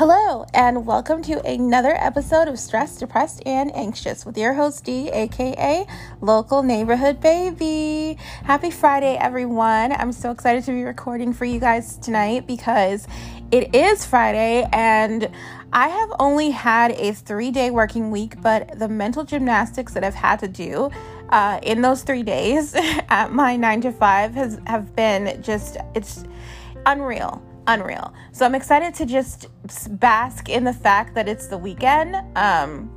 [0.00, 5.10] Hello, and welcome to another episode of Stressed, Depressed, and Anxious with your host, D,
[5.10, 5.86] aka
[6.22, 8.16] Local Neighborhood Baby.
[8.44, 9.92] Happy Friday, everyone.
[9.92, 13.06] I'm so excited to be recording for you guys tonight because
[13.50, 15.28] it is Friday and
[15.70, 20.14] I have only had a three day working week, but the mental gymnastics that I've
[20.14, 20.90] had to do
[21.28, 22.74] uh, in those three days
[23.10, 26.24] at my nine to five has have been just, it's
[26.86, 28.12] unreal unreal.
[28.32, 29.48] So I'm excited to just
[30.00, 32.16] bask in the fact that it's the weekend.
[32.36, 32.96] Um,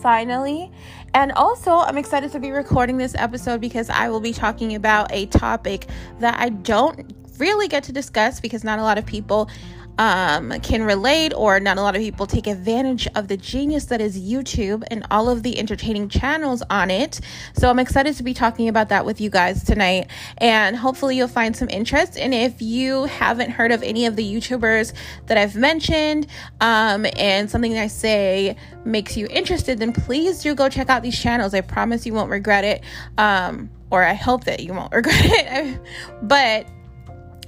[0.00, 0.70] finally.
[1.14, 5.12] And also, I'm excited to be recording this episode because I will be talking about
[5.12, 5.86] a topic
[6.20, 9.50] that I don't really get to discuss because not a lot of people
[9.98, 14.00] um, can relate, or not a lot of people take advantage of the genius that
[14.00, 17.20] is YouTube and all of the entertaining channels on it.
[17.54, 21.28] So I'm excited to be talking about that with you guys tonight, and hopefully you'll
[21.28, 22.16] find some interest.
[22.16, 24.92] And if you haven't heard of any of the YouTubers
[25.26, 26.26] that I've mentioned,
[26.60, 31.18] um, and something I say makes you interested, then please do go check out these
[31.18, 31.54] channels.
[31.54, 32.82] I promise you won't regret it.
[33.18, 35.80] Um, or I hope that you won't regret it.
[36.22, 36.66] but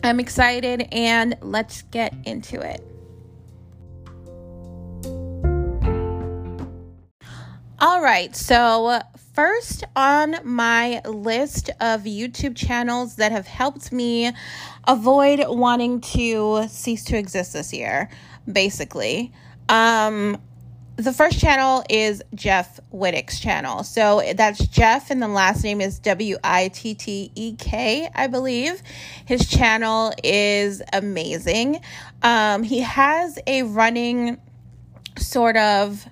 [0.04, 2.82] I'm excited and let's get into it.
[7.80, 9.00] All right, so
[9.32, 14.30] first on my list of YouTube channels that have helped me
[14.86, 18.10] avoid wanting to cease to exist this year,
[18.50, 19.32] basically.
[19.70, 20.36] Um,
[20.96, 23.82] the first channel is Jeff Wittek's channel.
[23.82, 28.28] So that's Jeff, and the last name is W I T T E K, I
[28.28, 28.80] believe.
[29.26, 31.80] His channel is amazing.
[32.22, 34.40] Um, he has a running
[35.18, 36.06] sort of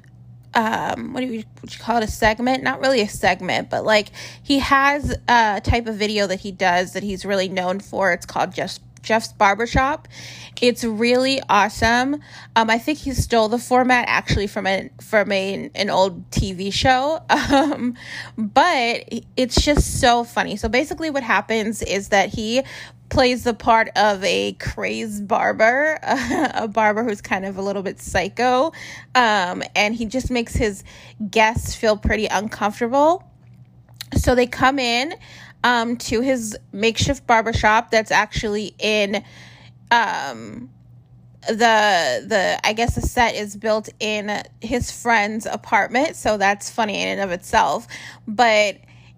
[0.55, 3.85] um what do you, would you call it a segment not really a segment but
[3.85, 4.09] like
[4.43, 8.27] he has a type of video that he does that he's really known for it's
[8.27, 10.09] called just Jeff's Barbershop.
[10.61, 12.17] It's really awesome.
[12.55, 16.73] Um, I think he stole the format actually from a from a, an old TV
[16.73, 17.97] show, um,
[18.39, 20.57] but it's just so funny.
[20.57, 22.63] So basically, what happens is that he
[23.09, 28.01] plays the part of a crazed barber, a barber who's kind of a little bit
[28.01, 28.73] psycho,
[29.15, 30.83] um, and he just makes his
[31.31, 33.23] guests feel pretty uncomfortable.
[34.17, 35.15] So they come in
[35.65, 39.23] um, to his makeshift barbershop that's actually in
[39.91, 40.71] um,
[41.49, 47.03] the the I guess the set is built in his friend's apartment, so that's funny
[47.03, 47.87] in and of itself.
[48.27, 48.77] But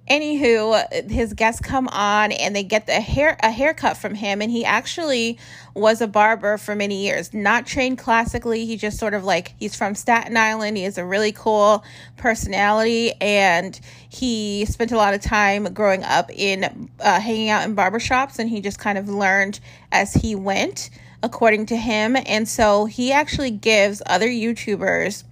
[0.08, 4.50] anywho, his guests come on and they get the hair a haircut from him, and
[4.50, 5.38] he actually
[5.74, 8.66] was a barber for many years, not trained classically.
[8.66, 10.76] He just sort of like he's from Staten Island.
[10.76, 11.84] He has a really cool
[12.16, 13.78] personality, and
[14.08, 18.50] he spent a lot of time growing up in uh, hanging out in barbershops, and
[18.50, 19.60] he just kind of learned
[19.90, 20.90] as he went,
[21.22, 22.16] according to him.
[22.26, 25.24] And so he actually gives other YouTubers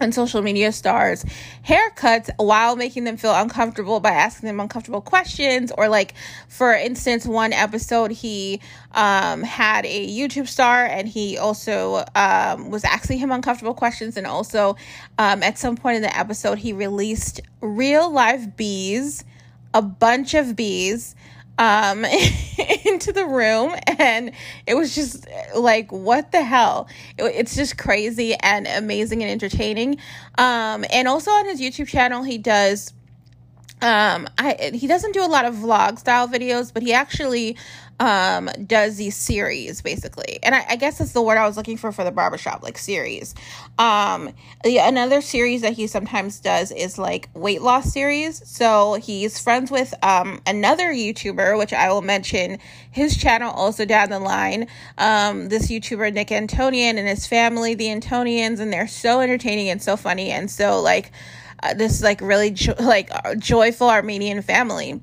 [0.00, 1.24] and social media stars
[1.66, 5.72] haircuts while making them feel uncomfortable by asking them uncomfortable questions.
[5.76, 6.14] Or like
[6.48, 8.60] for instance one episode he
[8.92, 14.16] um, had a youtube star and he also um, was asking him uncomfortable questions.
[14.16, 14.76] And also
[15.18, 19.24] um, at some point in the episode he released real live bees
[19.72, 21.14] a bunch of bees
[21.58, 22.04] um
[22.84, 24.32] into the room and
[24.66, 26.88] it was just like what the hell?
[27.18, 29.98] It, it's just crazy and amazing and entertaining.
[30.38, 32.92] Um and also on his youtube channel he does
[33.82, 37.56] um i he doesn't do a lot of vlog style videos but he actually
[37.98, 40.38] um does these series basically.
[40.42, 42.76] And I, I, guess that's the word i was looking for for the barbershop like
[42.76, 43.34] series.
[43.78, 44.30] Um
[44.64, 48.46] the, another series that he sometimes does is like weight loss series.
[48.46, 52.58] So he's friends with um another youtuber which i will mention
[52.90, 54.68] his channel also down the line.
[54.98, 59.82] Um this youtuber nick antonian and his family the antonians and they're so entertaining and
[59.82, 61.12] so funny and so like
[61.62, 65.00] uh, this like really jo- like joyful armenian family.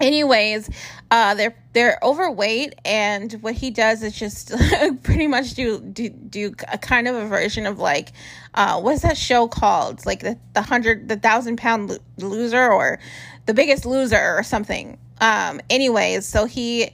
[0.00, 0.68] Anyways
[1.10, 4.52] uh they're they're overweight and what he does is just
[5.02, 8.12] pretty much do do do a kind of a version of like
[8.54, 10.04] uh what's that show called?
[10.06, 12.98] Like the the hundred the thousand pound loser or
[13.46, 14.98] the biggest loser or something.
[15.20, 16.90] Um anyways so he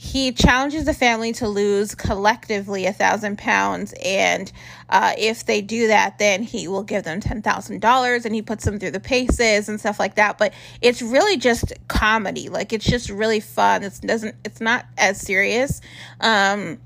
[0.00, 4.52] he challenges the family to lose collectively a thousand pounds and
[4.90, 8.40] uh, if they do that then he will give them ten thousand dollars and he
[8.40, 10.38] puts them through the paces and stuff like that.
[10.38, 12.48] But it's really just comedy.
[12.48, 13.82] Like it's just really fun.
[13.82, 15.80] It doesn't it's not as serious
[16.20, 16.78] um,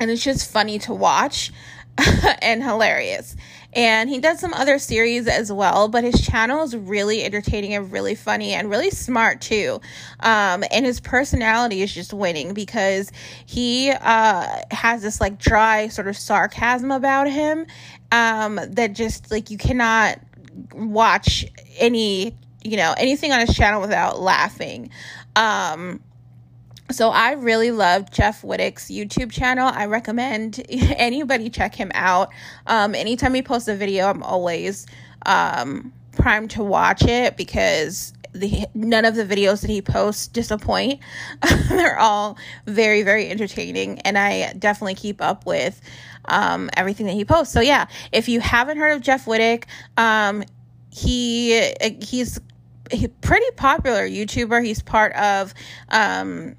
[0.00, 1.52] and it's just funny to watch
[2.42, 3.36] and hilarious
[3.72, 5.88] and he does some other series as well.
[5.88, 9.80] But his channel is really entertaining and really funny and really smart too.
[10.20, 13.10] Um, and his personality is just winning because
[13.46, 17.66] he uh, has this like dry sort of sarcasm about him
[18.10, 20.18] um, that just like you cannot
[20.74, 21.46] watch
[21.78, 24.90] any you know anything on his channel without laughing
[25.34, 26.00] um
[26.90, 29.70] so I really love Jeff Wittek's YouTube channel.
[29.72, 32.30] I recommend anybody check him out.
[32.66, 34.86] Um, anytime he posts a video, I'm always
[35.26, 41.00] um, primed to watch it because the none of the videos that he posts disappoint.
[41.68, 42.36] They're all
[42.66, 45.80] very very entertaining, and I definitely keep up with
[46.26, 47.52] um, everything that he posts.
[47.52, 49.64] So yeah, if you haven't heard of Jeff Wittek,
[49.96, 50.44] um,
[50.90, 52.40] he he's
[52.90, 54.64] a pretty popular YouTuber.
[54.64, 55.54] He's part of
[55.90, 56.56] um,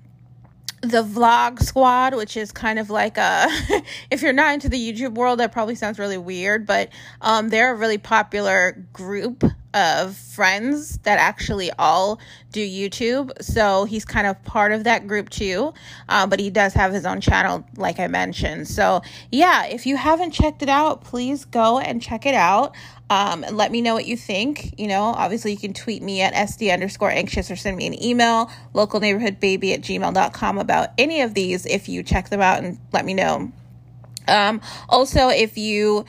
[0.83, 3.47] the vlog squad which is kind of like a
[4.12, 6.89] if you're not into the youtube world that probably sounds really weird but
[7.21, 12.19] um, they're a really popular group of friends that actually all
[12.51, 15.73] do youtube so he's kind of part of that group too
[16.09, 19.97] uh, but he does have his own channel like i mentioned so yeah if you
[19.97, 22.75] haven't checked it out please go and check it out
[23.13, 24.73] um, and let me know what you think.
[24.79, 28.01] You know, obviously you can tweet me at SD underscore anxious or send me an
[28.03, 32.63] email, local neighborhood baby at gmail.com about any of these if you check them out
[32.63, 33.51] and let me know.
[34.27, 36.05] Um, also, if you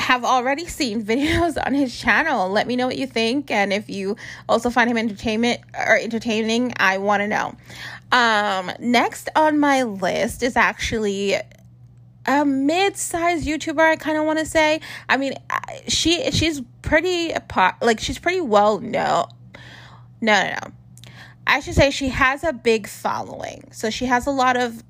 [0.00, 3.50] have already seen videos on his channel, let me know what you think.
[3.50, 4.16] And if you
[4.48, 7.54] also find him entertainment or entertaining, I want to know.
[8.12, 11.36] Um, next on my list is actually
[12.26, 13.80] a mid-sized YouTuber.
[13.80, 14.80] I kind of want to say.
[15.08, 15.34] I mean,
[15.86, 17.32] she she's pretty
[17.80, 19.26] like she's pretty well known.
[20.20, 20.72] No, no, no.
[21.46, 23.68] I should say she has a big following.
[23.72, 24.82] So she has a lot of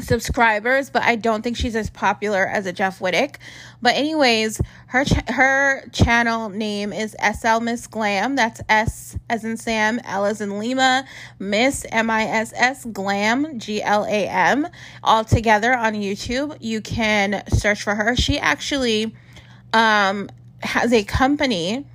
[0.00, 3.36] subscribers, but I don't think she's as popular as a Jeff Wittek.
[3.82, 8.36] But anyways, her ch- her channel name is SL Miss Glam.
[8.36, 11.04] That's S as in Sam, L as in Lima,
[11.38, 14.68] Miss M I S S Glam G L A M.
[15.02, 16.56] All together on YouTube.
[16.60, 18.16] You can search for her.
[18.16, 19.14] She actually
[19.72, 20.28] um
[20.62, 21.86] has a company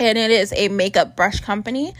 [0.00, 1.92] and it is a makeup brush company.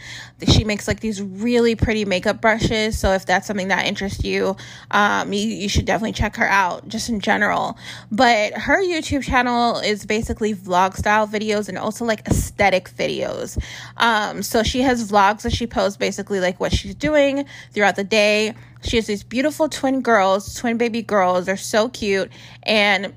[0.47, 2.97] She makes like these really pretty makeup brushes.
[2.97, 4.57] So if that's something that interests you,
[4.89, 7.77] um, you, you should definitely check her out just in general.
[8.11, 13.61] But her YouTube channel is basically vlog style videos and also like aesthetic videos.
[13.97, 18.03] Um, so she has vlogs that she posts basically like what she's doing throughout the
[18.03, 18.55] day.
[18.83, 21.45] She has these beautiful twin girls, twin baby girls.
[21.45, 22.31] They're so cute.
[22.63, 23.13] And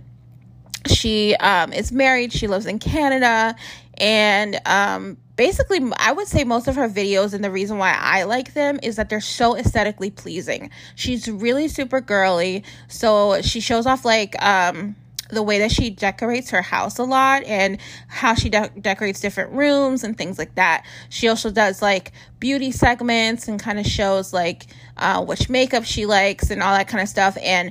[0.86, 2.32] she um, is married.
[2.32, 3.56] She lives in Canada
[3.96, 8.25] and um, basically, I would say most of her videos, and the reason why I
[8.25, 10.70] like them is that they're so aesthetically pleasing.
[10.94, 14.96] She's really super girly, so she shows off like um,
[15.31, 17.78] the way that she decorates her house a lot and
[18.08, 20.84] how she de- decorates different rooms and things like that.
[21.08, 24.66] She also does like beauty segments and kind of shows like
[24.96, 27.38] uh, which makeup she likes and all that kind of stuff.
[27.40, 27.70] And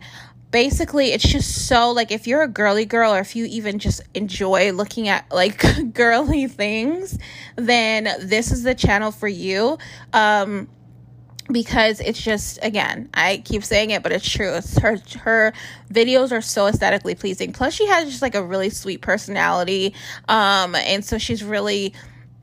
[0.54, 4.02] basically it's just so like if you're a girly girl or if you even just
[4.14, 5.64] enjoy looking at like
[5.94, 7.18] girly things
[7.56, 9.78] then this is the channel for you.
[10.14, 10.70] Um
[11.52, 14.54] because it's just again i keep saying it but it's true.
[14.54, 15.54] It's her her
[15.92, 17.52] videos are so aesthetically pleasing.
[17.52, 19.96] Plus she has just like a really sweet personality.
[20.30, 21.94] Um and so she's really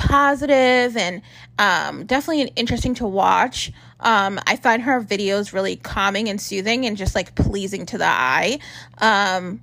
[0.01, 1.23] positive and
[1.59, 3.71] um, definitely interesting to watch.
[4.01, 8.07] Um, I find her videos really calming and soothing and just like pleasing to the
[8.07, 8.59] eye.
[8.99, 9.61] Um,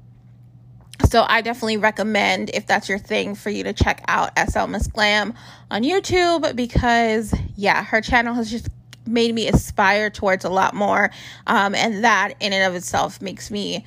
[1.10, 4.88] so I definitely recommend if that's your thing for you to check out SL Miss
[4.88, 5.34] Glam
[5.72, 8.68] on YouTube because yeah, her channel has just
[9.06, 11.12] made me aspire towards a lot more.
[11.46, 13.86] Um, and that in and of itself makes me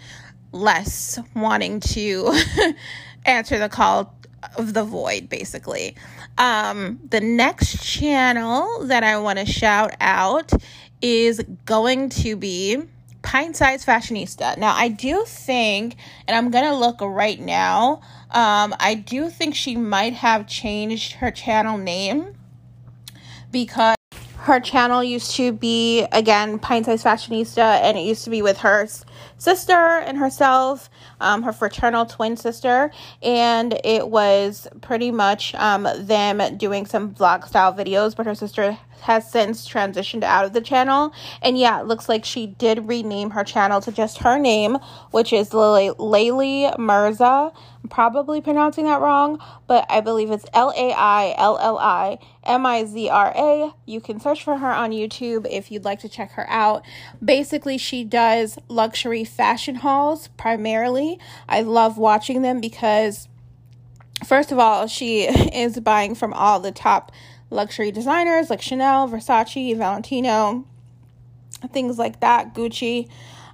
[0.53, 2.33] less wanting to
[3.27, 4.15] answer the call
[4.57, 5.97] of the void basically.
[6.41, 10.51] Um, the next channel that I want to shout out
[11.03, 12.83] is going to be
[13.21, 14.57] Pint Size Fashionista.
[14.57, 19.55] Now, I do think, and I'm going to look right now, um, I do think
[19.55, 22.35] she might have changed her channel name
[23.53, 23.97] because
[24.41, 28.59] her channel used to be again pint size fashionista and it used to be with
[28.59, 28.89] her
[29.37, 30.89] sister and herself
[31.21, 32.91] um, her fraternal twin sister.
[33.23, 38.79] And it was pretty much um, them doing some vlog style videos but her sister
[39.01, 41.13] has since transitioned out of the channel.
[41.43, 44.79] And yeah, it looks like she did rename her channel to just her name,
[45.11, 47.53] which is Lily Lailli Mirza.
[47.83, 52.19] I'm probably pronouncing that wrong, but I believe it's L A I L L I
[52.45, 53.73] M I Z R A.
[53.87, 56.85] You can search for her on YouTube if you'd like to check her out.
[57.25, 61.19] Basically, she does luxury fashion hauls primarily.
[61.49, 63.29] I love watching them because,
[64.27, 65.23] first of all, she
[65.55, 67.13] is buying from all the top
[67.51, 70.65] luxury designers like Chanel, Versace, Valentino,
[71.73, 73.09] things like that, Gucci.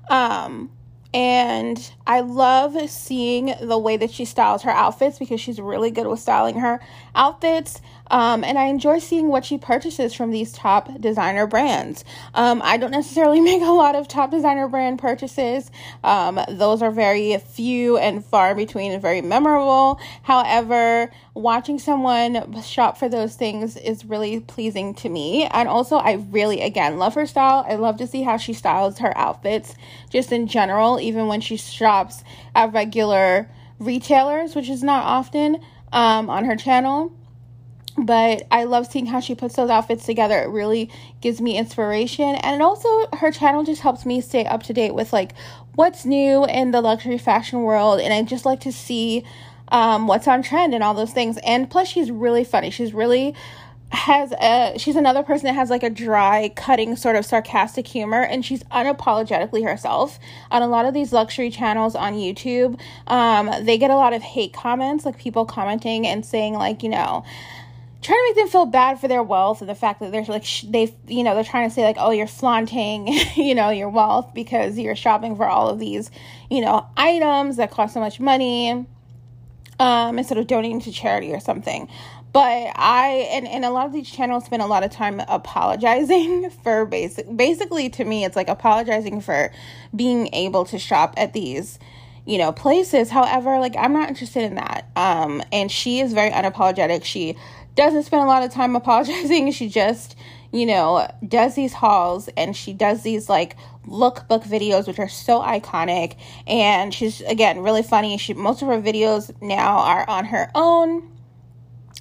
[0.08, 0.70] Um,
[1.12, 6.06] and I love seeing the way that she styles her outfits because she's really good
[6.06, 6.80] with styling her
[7.14, 7.80] outfits.
[8.10, 12.04] Um, and I enjoy seeing what she purchases from these top designer brands.
[12.34, 15.70] Um, I don't necessarily make a lot of top designer brand purchases,
[16.04, 20.00] um, those are very few and far between and very memorable.
[20.22, 25.44] However, watching someone shop for those things is really pleasing to me.
[25.46, 27.64] And also, I really, again, love her style.
[27.68, 29.74] I love to see how she styles her outfits
[30.10, 35.60] just in general, even when she shops at regular retailers, which is not often
[35.92, 37.15] um, on her channel
[37.98, 40.38] but I love seeing how she puts those outfits together.
[40.38, 42.34] It really gives me inspiration.
[42.36, 45.32] And also, her channel just helps me stay up to date with like
[45.74, 48.00] what's new in the luxury fashion world.
[48.00, 49.24] And I just like to see
[49.68, 51.38] um, what's on trend and all those things.
[51.44, 52.70] And plus, she's really funny.
[52.70, 53.34] She's really
[53.92, 58.20] has a she's another person that has like a dry cutting sort of sarcastic humor
[58.20, 60.18] and she's unapologetically herself
[60.50, 64.22] on a lot of these luxury channels on youtube um, they get a lot of
[64.22, 67.24] hate comments like people commenting and saying like you know
[68.06, 70.44] trying to make them feel bad for their wealth and the fact that they're like
[70.44, 73.88] sh- they you know they're trying to say like oh you're flaunting you know your
[73.88, 76.10] wealth because you're shopping for all of these
[76.48, 78.86] you know items that cost so much money
[79.80, 81.88] um instead of donating to charity or something.
[82.32, 86.50] But I and, and a lot of these channels spend a lot of time apologizing
[86.62, 89.50] for basic basically to me it's like apologizing for
[89.94, 91.80] being able to shop at these
[92.24, 93.10] you know places.
[93.10, 94.86] However like i'm not interested in that.
[94.94, 97.02] Um and she is very unapologetic.
[97.02, 97.36] She
[97.76, 99.52] doesn't spend a lot of time apologizing.
[99.56, 100.16] She just,
[100.52, 103.56] you know, does these hauls and she does these like
[103.86, 106.16] lookbook videos, which are so iconic.
[106.46, 108.18] And she's, again, really funny.
[108.18, 111.12] She, most of her videos now are on her own.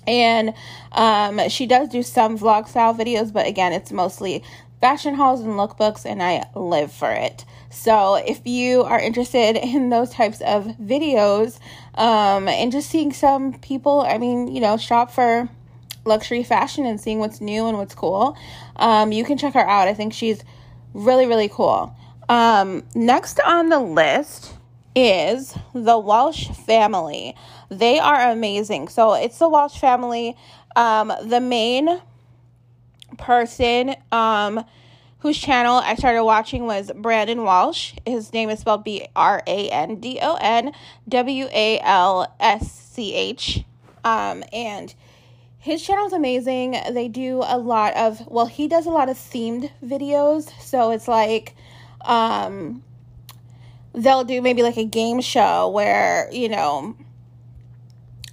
[0.08, 0.53] And
[0.91, 4.44] um, she does do some vlog style videos, but again, it's mostly
[4.82, 7.44] fashion hauls and lookbooks, and I live for it.
[7.72, 11.60] So if you are interested in those types of videos
[11.96, 15.50] um, and just seeing some people, I mean, you know, shop for
[16.05, 18.38] luxury fashion and seeing what's new and what's cool,
[18.77, 19.88] um, you can check her out.
[19.88, 20.43] I think she's
[20.93, 21.95] really, really cool.
[22.29, 24.53] Um, next on the list
[24.95, 27.35] is the Walsh family.
[27.69, 28.88] They are amazing.
[28.88, 30.35] So it's the Walsh family.
[30.75, 32.01] Um, the main
[33.17, 34.63] person um,
[35.19, 37.93] whose channel I started watching was Brandon Walsh.
[38.05, 40.71] His name is spelled B R A N D O N
[41.07, 43.63] W A L S C H.
[44.03, 44.93] Um, and
[45.65, 46.77] his channel is amazing.
[46.91, 50.51] They do a lot of well, he does a lot of themed videos.
[50.62, 51.55] So it's like
[52.01, 52.84] um
[53.91, 56.95] they'll do maybe like a game show where, you know,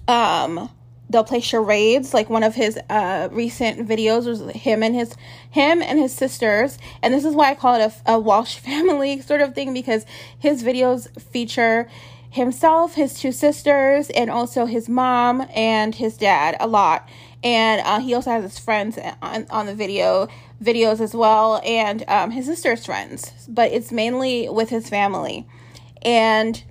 [0.07, 0.69] um
[1.09, 5.17] they'll play charades like one of his uh recent videos was him and his
[5.51, 9.21] him and his sisters and this is why i call it a, a walsh family
[9.21, 10.07] sort of thing because
[10.39, 11.87] his videos feature
[12.33, 17.07] himself, his two sisters, and also his mom and his dad a lot.
[17.45, 20.29] And uh, he also has his friends on, on the video
[20.63, 23.33] videos as well, and um, his sister's friends.
[23.49, 25.47] But it's mainly with his family.
[26.01, 26.63] And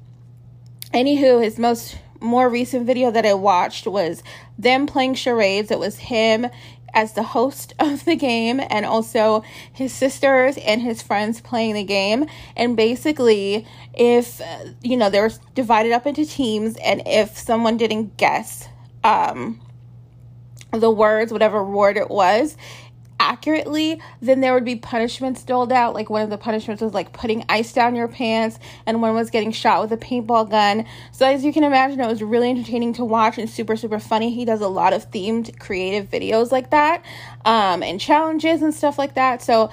[0.93, 4.23] anywho, his most more recent video that I watched was
[4.57, 5.69] them playing charades.
[5.69, 6.47] It was him
[6.93, 11.83] as the host of the game and also his sisters and his friends playing the
[11.83, 12.25] game.
[12.55, 14.41] And basically if
[14.81, 18.67] you know they were divided up into teams and if someone didn't guess
[19.03, 19.59] um
[20.71, 22.55] the words whatever word it was
[23.21, 25.93] accurately, then there would be punishments doled out.
[25.93, 29.29] Like one of the punishments was like putting ice down your pants, and one was
[29.29, 30.85] getting shot with a paintball gun.
[31.11, 34.33] So as you can imagine, it was really entertaining to watch and super super funny.
[34.33, 37.05] He does a lot of themed creative videos like that,
[37.45, 39.41] um, and challenges and stuff like that.
[39.41, 39.69] So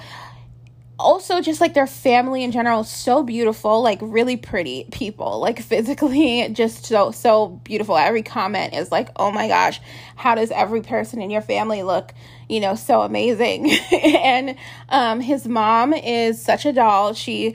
[0.98, 6.48] also just like their family in general so beautiful like really pretty people like physically
[6.52, 9.80] just so so beautiful every comment is like oh my gosh
[10.16, 12.12] how does every person in your family look
[12.48, 14.56] you know so amazing and
[14.88, 17.54] um his mom is such a doll she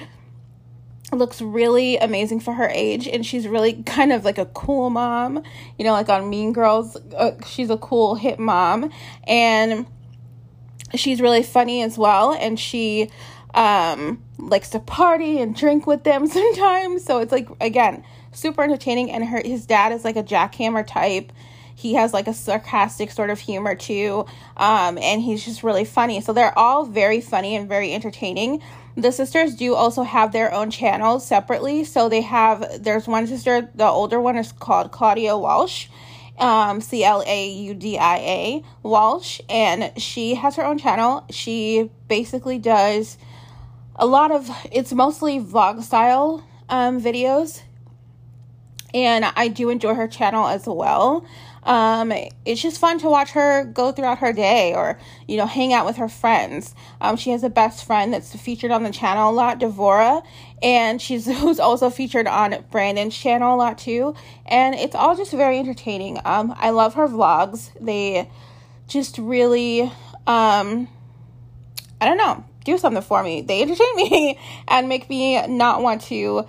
[1.12, 5.44] looks really amazing for her age and she's really kind of like a cool mom
[5.78, 8.90] you know like on mean girls uh, she's a cool hit mom
[9.28, 9.86] and
[10.96, 13.10] she's really funny as well, and she
[13.54, 17.04] um, likes to party and drink with them sometimes.
[17.04, 19.12] So it's like again super entertaining.
[19.12, 21.32] And her his dad is like a jackhammer type.
[21.84, 24.25] He has like a sarcastic sort of humor too,
[24.56, 26.22] um, and he's just really funny.
[26.22, 28.62] So they're all very funny and very entertaining.
[28.96, 31.84] The sisters do also have their own channels separately.
[31.84, 35.90] So they have there's one sister, the older one is called Claudia Walsh
[36.38, 41.25] um, C L A U D I A Walsh, and she has her own channel.
[41.30, 43.18] She basically does
[43.96, 47.62] a lot of it's mostly vlog style um, videos,
[48.94, 51.25] and I do enjoy her channel as well.
[51.65, 52.12] Um,
[52.46, 55.86] it's just fun to watch her go throughout her day or, you know, hang out
[55.86, 56.75] with her friends.
[57.00, 60.24] Um, she has a best friend that's featured on the channel a lot, Devora,
[60.62, 64.15] and she's who's also featured on Brandon's channel a lot too.
[64.46, 66.20] And it's all just very entertaining.
[66.25, 67.72] Um, I love her vlogs.
[67.79, 68.29] They
[68.88, 69.84] just really,
[70.27, 70.88] um,
[72.01, 73.41] I don't know, do something for me.
[73.41, 76.48] They entertain me and make me not want to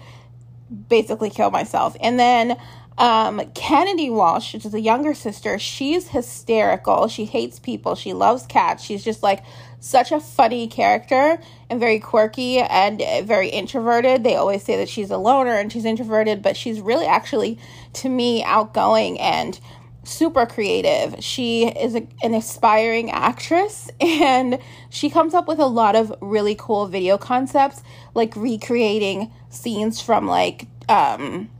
[0.89, 1.97] basically kill myself.
[2.01, 2.57] And then
[2.97, 7.09] um, Kennedy Walsh, which is a younger sister, she's hysterical.
[7.09, 7.95] She hates people.
[7.95, 8.85] She loves cats.
[8.85, 9.43] She's just like
[9.81, 14.23] such a funny character and very quirky and very introverted.
[14.23, 17.59] They always say that she's a loner and she's introverted, but she's really actually,
[17.95, 19.59] to me, outgoing and
[20.05, 21.17] super creative.
[21.23, 24.59] She is a, an aspiring actress and
[24.89, 27.83] she comes up with a lot of really cool video concepts,
[28.15, 31.51] like recreating scenes from like um,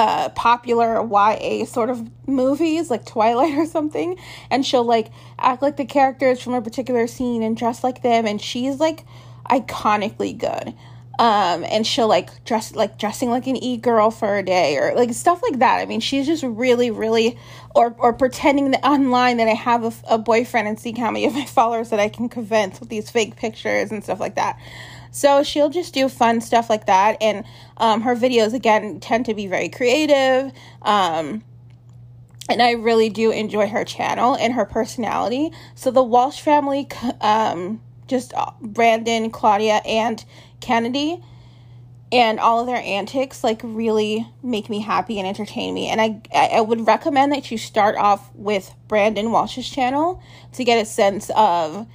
[0.00, 4.16] uh, popular YA sort of movies, like Twilight or something,
[4.50, 8.26] and she'll like act like the characters from a particular scene and dress like them,
[8.26, 9.04] and she's like
[9.50, 10.74] iconically good.
[11.18, 14.94] Um, and she'll like dress like dressing like an e girl for a day or
[14.94, 15.80] like stuff like that.
[15.80, 17.36] I mean, she's just really, really,
[17.74, 21.26] or or pretending that online that I have a, a boyfriend and seeing how many
[21.26, 24.58] of my followers that I can convince with these fake pictures and stuff like that.
[25.10, 27.16] So she'll just do fun stuff like that.
[27.20, 27.44] And
[27.76, 30.52] um, her videos, again, tend to be very creative.
[30.82, 31.44] Um,
[32.48, 35.52] and I really do enjoy her channel and her personality.
[35.74, 36.88] So the Walsh family,
[37.20, 40.24] um, just uh, Brandon, Claudia, and
[40.60, 41.22] Kennedy,
[42.12, 45.88] and all of their antics like really make me happy and entertain me.
[45.88, 50.20] And I I would recommend that you start off with Brandon Walsh's channel
[50.54, 51.86] to get a sense of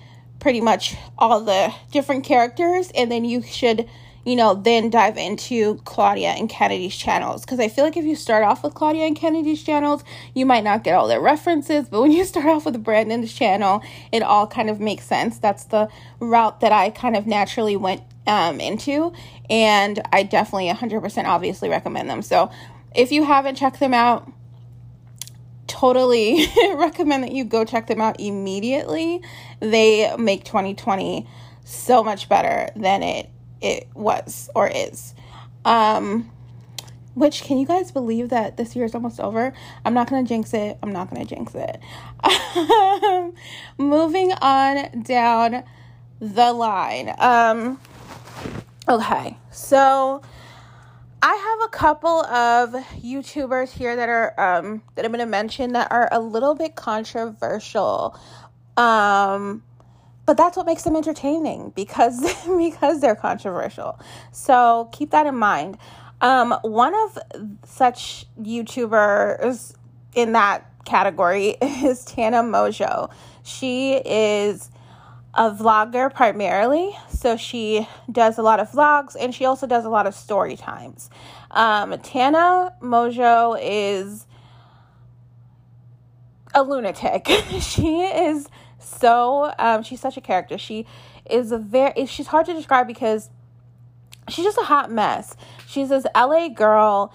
[0.45, 3.89] pretty much all the different characters and then you should
[4.23, 7.41] you know then dive into claudia and kennedy's channels.
[7.41, 10.03] Because i feel like if you start off with claudia and kennedy's channels
[10.35, 13.81] you might not get all their references but when you start off with brandon's channel
[14.11, 15.39] it all kind of makes sense.
[15.39, 19.13] That's the route that i kind of naturally went um, into
[19.49, 22.21] and i definitely 100% obviously recommend them.
[22.21, 22.51] So
[22.95, 24.31] if you haven't checked them out
[25.67, 29.21] totally recommend that you go check them out immediately.
[29.71, 31.27] They make 2020
[31.63, 33.29] so much better than it
[33.61, 35.13] it was or is.
[35.63, 36.31] Um
[37.15, 39.53] which can you guys believe that this year is almost over?
[39.85, 40.77] I'm not gonna jinx it.
[40.83, 41.79] I'm not gonna jinx it.
[43.77, 45.63] moving on down
[46.19, 47.13] the line.
[47.17, 47.79] Um
[48.87, 50.21] okay, so
[51.27, 52.69] I have a couple of
[53.01, 58.15] YouTubers here that are um that I'm to mention that are a little bit controversial.
[58.77, 59.63] Um
[60.25, 62.19] but that's what makes them entertaining because
[62.57, 63.99] because they're controversial.
[64.31, 65.77] So keep that in mind.
[66.21, 67.19] Um one of
[67.65, 69.75] such YouTubers
[70.15, 73.11] in that category is Tana Mongeau.
[73.43, 74.69] She is
[75.35, 76.95] a vlogger primarily.
[77.09, 80.55] So she does a lot of vlogs and she also does a lot of story
[80.55, 81.09] times.
[81.51, 84.25] Um, Tana Mongeau is
[86.53, 87.27] a lunatic.
[87.59, 88.47] she is
[88.85, 90.57] so, um, she's such a character.
[90.57, 90.85] She
[91.29, 93.29] is a very, she's hard to describe because
[94.29, 95.35] she's just a hot mess.
[95.67, 97.13] She's this LA girl.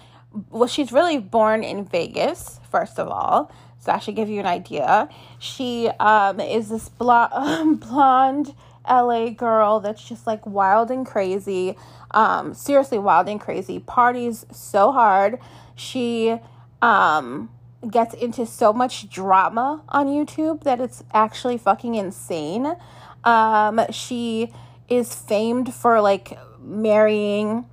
[0.49, 3.51] Well, she's really born in Vegas, first of all.
[3.79, 5.09] So that should give you an idea.
[5.39, 8.53] She um, is this blonde, blonde
[8.89, 11.75] LA girl that's just like wild and crazy.
[12.11, 13.79] Um, seriously, wild and crazy.
[13.79, 15.39] Parties so hard.
[15.75, 16.37] She
[16.81, 17.49] um,
[17.89, 22.75] gets into so much drama on YouTube that it's actually fucking insane.
[23.23, 24.51] Um, she
[24.89, 27.65] is famed for like marrying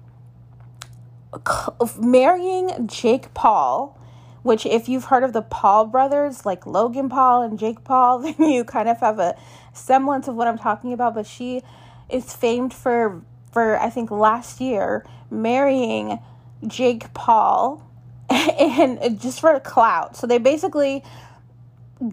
[1.98, 3.98] marrying Jake Paul
[4.42, 8.34] which if you've heard of the Paul brothers, like Logan Paul and Jake Paul, then
[8.38, 9.36] you kind of have a
[9.72, 11.14] semblance of what I'm talking about.
[11.14, 11.62] But she
[12.08, 16.18] is famed for for I think last year marrying
[16.66, 17.88] Jake Paul
[18.30, 20.16] and just for clout.
[20.16, 21.02] So they basically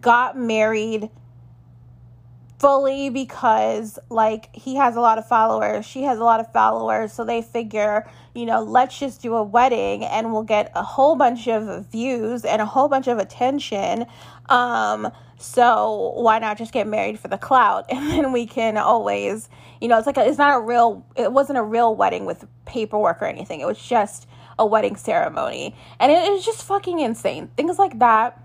[0.01, 1.09] got married
[2.59, 7.11] fully because like he has a lot of followers she has a lot of followers.
[7.11, 11.15] So they figure you know let's just do a wedding and we'll get a whole
[11.15, 14.05] bunch of views and a whole bunch of attention.
[14.47, 17.85] Um so why not just get married for the clout?
[17.91, 19.49] And then we can always
[19.81, 22.47] you know it's like a, it's not a real it wasn't a real wedding with
[22.65, 23.59] paperwork or anything.
[23.59, 28.41] It was just a wedding ceremony and it is just fucking insane things like that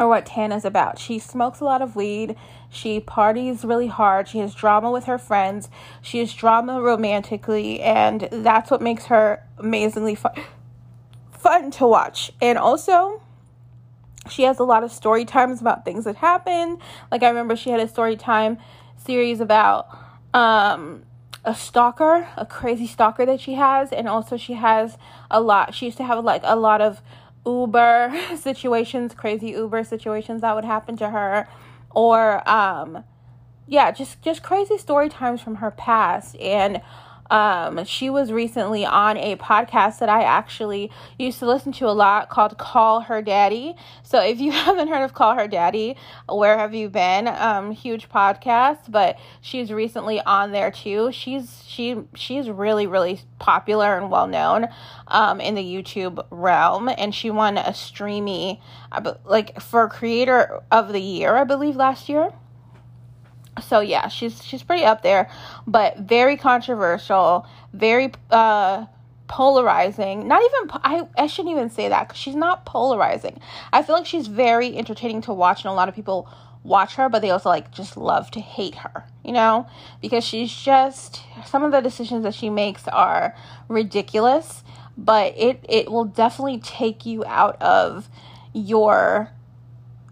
[0.00, 0.98] are what Tana's about.
[0.98, 2.34] She smokes a lot of weed.
[2.70, 4.28] She parties really hard.
[4.28, 5.68] She has drama with her friends.
[6.00, 10.32] She has drama romantically, and that's what makes her amazingly fun,
[11.30, 12.32] fun to watch.
[12.40, 13.20] And also,
[14.30, 16.78] she has a lot of story times about things that happen.
[17.10, 18.58] Like I remember she had a story time
[18.96, 19.88] series about
[20.32, 21.02] um
[21.44, 24.98] a stalker, a crazy stalker that she has, and also she has
[25.30, 25.74] a lot.
[25.74, 27.00] She used to have like a lot of
[27.46, 31.48] Uber situations, crazy Uber situations that would happen to her,
[31.90, 33.04] or um,
[33.66, 36.36] yeah, just just crazy story times from her past.
[36.36, 36.82] And
[37.30, 41.92] um, she was recently on a podcast that I actually used to listen to a
[41.92, 43.76] lot called Call Her Daddy.
[44.02, 45.96] So if you haven't heard of Call Her Daddy,
[46.28, 47.28] where have you been?
[47.28, 51.12] Um, huge podcast, but she's recently on there too.
[51.12, 54.66] She's she she's really really popular and well known
[55.06, 58.60] um, in the YouTube realm, and she won a Streamy
[59.24, 62.32] like for Creator of the Year, I believe, last year
[63.60, 65.30] so yeah she's she's pretty up there
[65.66, 68.86] but very controversial very uh
[69.30, 70.26] polarizing.
[70.26, 73.40] Not even i, I shouldn't even say that because she's not polarizing.
[73.72, 76.28] I feel like she's very entertaining to watch and a lot of people
[76.64, 79.68] watch her but they also like just love to hate her you know?
[80.02, 83.36] Because she's just some of the decisions that she makes are
[83.68, 84.64] ridiculous
[84.98, 88.08] but it it will definitely take you out of
[88.52, 89.30] your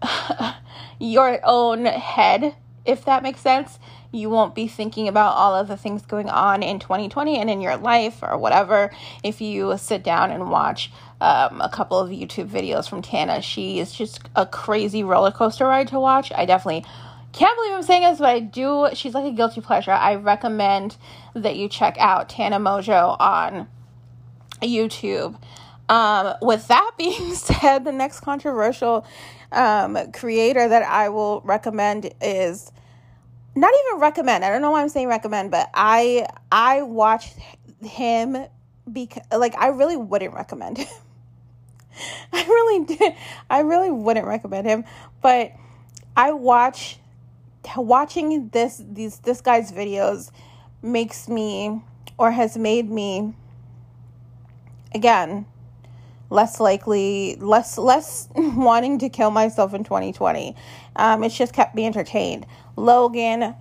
[0.99, 2.55] your own head
[2.89, 3.79] if that makes sense.
[4.11, 7.61] You won't be thinking about all of the things going on in 2020 and in
[7.61, 8.91] your life or whatever
[9.23, 13.41] if you sit down and watch um, a couple of YouTube videos from Tana.
[13.41, 16.31] She is just a crazy roller coaster ride to watch.
[16.35, 16.85] I definitely
[17.33, 18.89] can't believe I'm saying this, but I do.
[18.93, 19.91] She's like a guilty pleasure.
[19.91, 20.97] I recommend
[21.35, 23.67] that you check out Tana Mongeau on
[24.61, 25.39] YouTube.
[25.87, 29.05] Um, with that being said, the next controversial
[29.51, 32.71] um, creator that I will recommend is
[33.59, 34.45] not even recommend.
[34.45, 37.37] I don't know why I'm saying recommend, but I I watched
[37.81, 38.37] him
[38.91, 40.87] because like I really wouldn't recommend him.
[42.33, 43.13] I really did.
[43.49, 44.85] I really wouldn't recommend him,
[45.21, 45.51] but
[46.15, 46.99] I watch
[47.75, 50.31] watching this these this guy's videos
[50.81, 51.81] makes me
[52.17, 53.33] or has made me
[54.93, 55.45] again
[56.29, 60.55] less likely, less less wanting to kill myself in 2020.
[60.95, 62.45] Um, it's just kept me entertained.
[62.79, 63.55] Logan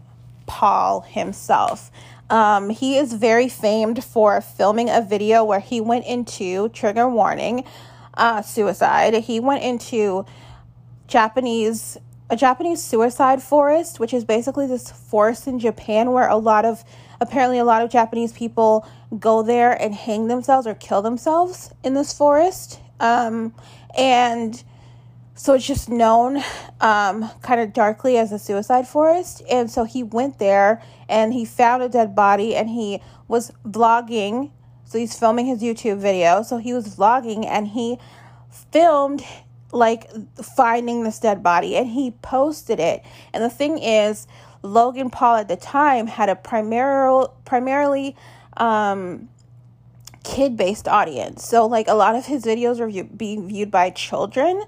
[0.46, 1.90] Paul himself.
[2.30, 7.64] Um, he is very famed for filming a video where he went into trigger warning
[8.14, 9.14] uh, suicide.
[9.14, 10.26] He went into
[11.06, 11.98] Japanese
[12.30, 16.84] a Japanese suicide forest, which is basically this forest in Japan where a lot of
[17.22, 18.86] apparently a lot of Japanese people
[19.18, 22.80] go there and hang themselves or kill themselves in this forest.
[23.00, 23.54] Um,
[23.96, 24.62] and
[25.38, 26.42] so it's just known
[26.80, 29.40] um, kind of darkly as a suicide forest.
[29.48, 34.50] And so he went there and he found a dead body and he was vlogging.
[34.84, 36.42] So he's filming his YouTube video.
[36.42, 37.98] So he was vlogging and he
[38.72, 39.24] filmed
[39.70, 40.10] like
[40.42, 43.04] finding this dead body and he posted it.
[43.32, 44.26] And the thing is,
[44.62, 48.16] Logan Paul at the time had a primarily primarily
[48.56, 49.28] um,
[50.24, 51.46] kid based audience.
[51.46, 54.64] So like a lot of his videos were view- being viewed by children,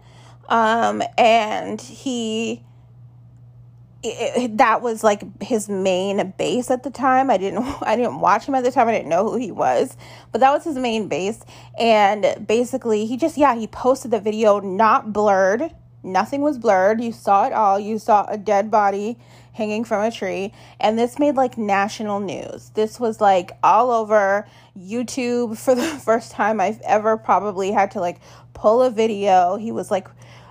[0.51, 2.63] um, and he.
[4.03, 7.31] It, that was like his main base at the time.
[7.31, 8.89] I didn't I didn't watch him at the time.
[8.89, 9.97] I didn't know who he was,
[10.33, 11.45] but that was his main base.
[11.79, 15.75] And basically, he just yeah he posted the video not blurred.
[16.03, 17.03] Nothing was blurred.
[17.03, 17.79] You saw it all.
[17.79, 19.19] You saw a dead body
[19.53, 20.53] hanging from a tree.
[20.81, 22.71] And this made like national news.
[22.71, 28.01] This was like all over YouTube for the first time I've ever probably had to
[28.01, 28.21] like
[28.55, 29.57] pull a video.
[29.57, 30.09] He was like,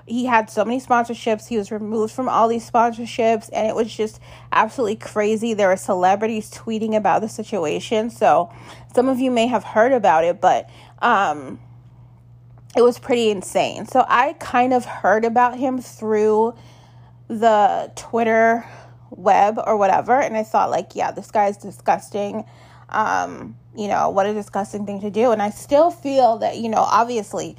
[0.09, 1.47] he had so many sponsorships.
[1.47, 4.19] He was removed from all these sponsorships, and it was just
[4.51, 5.53] absolutely crazy.
[5.53, 8.09] There were celebrities tweeting about the situation.
[8.09, 8.51] So,
[8.93, 10.69] some of you may have heard about it, but
[10.99, 11.59] um,
[12.75, 13.85] it was pretty insane.
[13.85, 16.55] So, I kind of heard about him through
[17.27, 18.65] the Twitter
[19.11, 22.45] web or whatever and i thought like yeah this guy's disgusting
[22.89, 26.69] um you know what a disgusting thing to do and i still feel that you
[26.69, 27.55] know obviously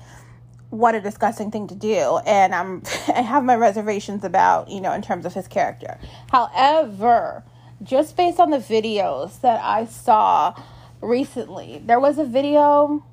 [0.70, 4.92] what a disgusting thing to do and i'm i have my reservations about you know
[4.92, 5.98] in terms of his character
[6.30, 7.44] however
[7.82, 10.54] just based on the videos that i saw
[11.00, 13.04] recently there was a video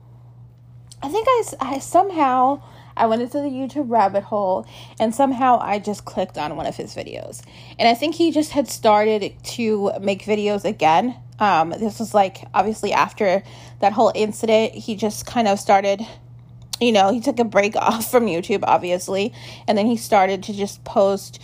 [1.02, 2.62] i think i, I somehow
[2.98, 4.66] I went into the YouTube rabbit hole
[5.00, 7.42] and somehow I just clicked on one of his videos.
[7.78, 11.16] And I think he just had started to make videos again.
[11.40, 13.44] Um, this was like obviously after
[13.80, 16.02] that whole incident, he just kind of started
[16.80, 19.34] you know, he took a break off from YouTube, obviously,
[19.68, 21.42] and then he started to just post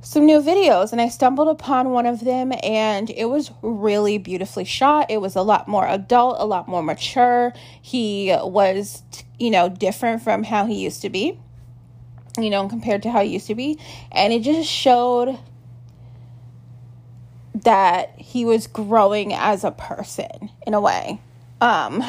[0.00, 0.92] some new videos.
[0.92, 5.10] And I stumbled upon one of them, and it was really beautifully shot.
[5.10, 7.52] It was a lot more adult, a lot more mature.
[7.80, 9.02] He was,
[9.38, 11.38] you know, different from how he used to be,
[12.38, 13.78] you know, compared to how he used to be.
[14.12, 15.38] And it just showed
[17.54, 21.20] that he was growing as a person in a way.
[21.60, 22.04] Um,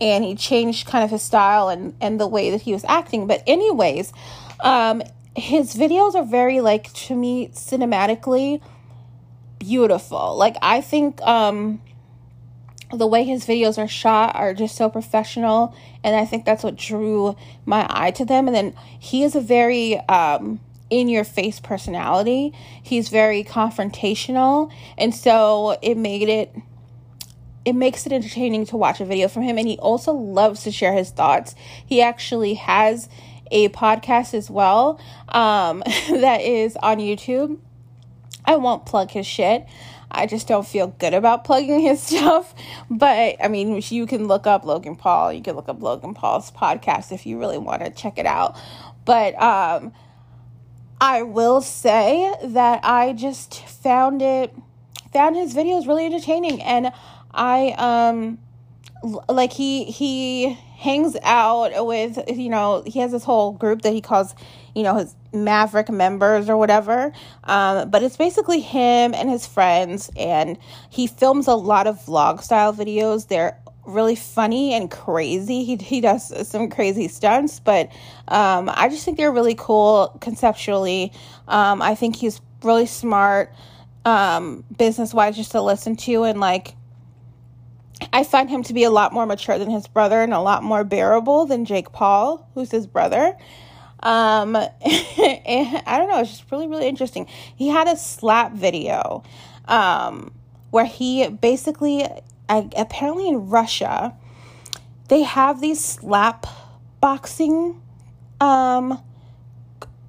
[0.00, 3.26] and he changed kind of his style and and the way that he was acting.
[3.26, 4.12] But anyways
[4.60, 5.02] um
[5.36, 8.60] his videos are very like to me cinematically
[9.58, 10.36] beautiful.
[10.36, 11.80] Like i think um
[12.92, 16.76] the way his videos are shot are just so professional and i think that's what
[16.76, 18.46] drew my eye to them.
[18.46, 22.52] And then he is a very um in your face personality.
[22.82, 26.54] He's very confrontational and so it made it
[27.64, 30.72] it makes it entertaining to watch a video from him and he also loves to
[30.72, 31.54] share his thoughts.
[31.84, 33.08] He actually has
[33.50, 37.58] a podcast as well um, that is on youtube.
[38.44, 39.66] I won't plug his shit.
[40.10, 42.54] I just don't feel good about plugging his stuff.
[42.90, 45.32] But i mean you can look up logan paul.
[45.32, 48.56] You can look up logan paul's podcast if you really want to check it out.
[49.04, 49.92] But um,
[51.00, 54.54] i will say that i just found it
[55.14, 56.60] found his videos really entertaining.
[56.60, 56.92] And
[57.34, 58.38] I um
[59.28, 64.00] like he he hangs out with you know he has this whole group that he
[64.00, 64.34] calls
[64.74, 67.12] you know his maverick members or whatever.
[67.44, 70.58] Um, but it's basically him and his friends and
[70.90, 73.28] he films a lot of vlog style videos.
[73.28, 75.64] They're really funny and crazy.
[75.64, 77.90] He, he does some crazy stunts but
[78.28, 81.12] um, i just think they're really cool conceptually.
[81.48, 83.52] Um, i think he's really smart
[84.06, 86.74] um, business wise just to listen to and like
[88.12, 90.62] I find him to be a lot more mature than his brother and a lot
[90.62, 93.36] more bearable than Jake Paul, who's his brother.
[94.00, 97.26] Um, and I don't know, it's just really, really interesting.
[97.56, 99.22] He had a slap video
[99.66, 100.32] um,
[100.70, 102.04] where he basically,
[102.48, 104.14] I, apparently in Russia,
[105.08, 106.46] they have these slap
[107.00, 107.80] boxing
[108.40, 108.98] um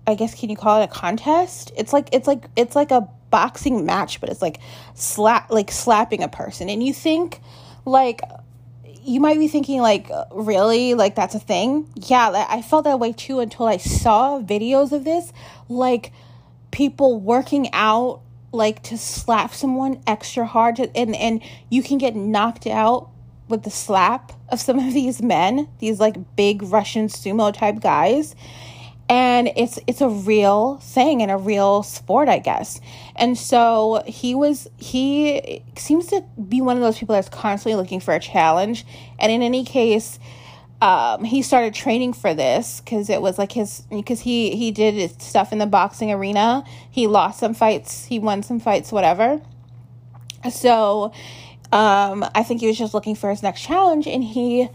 [0.07, 1.71] I guess can you call it a contest?
[1.75, 4.59] It's like it's like it's like a boxing match, but it's like
[4.93, 6.69] slap like slapping a person.
[6.69, 7.41] And you think
[7.85, 8.21] like
[9.03, 10.95] you might be thinking like really?
[10.95, 11.87] Like that's a thing?
[11.95, 15.31] Yeah i felt that way too until i saw videos of this.
[15.69, 16.11] Like
[16.71, 18.21] people working out
[18.51, 23.09] like to slap someone extra hard to, and and you can get knocked out
[23.47, 28.35] with the slap of some of these men these like big russian sumo type guys
[29.07, 32.81] and it's it's a real thing and a real sport i guess.
[33.15, 37.99] And so he was he seems to be one of those people that's constantly looking
[37.99, 38.85] for a challenge.
[39.19, 40.19] And in any case
[40.81, 45.21] um, he started training for this because it was like his because he he did
[45.21, 46.63] stuff in the boxing arena.
[46.89, 48.05] He lost some fights.
[48.05, 49.41] He won some fights whatever.
[50.51, 51.13] So
[51.71, 54.69] um, i think he was just looking for his next challenge and he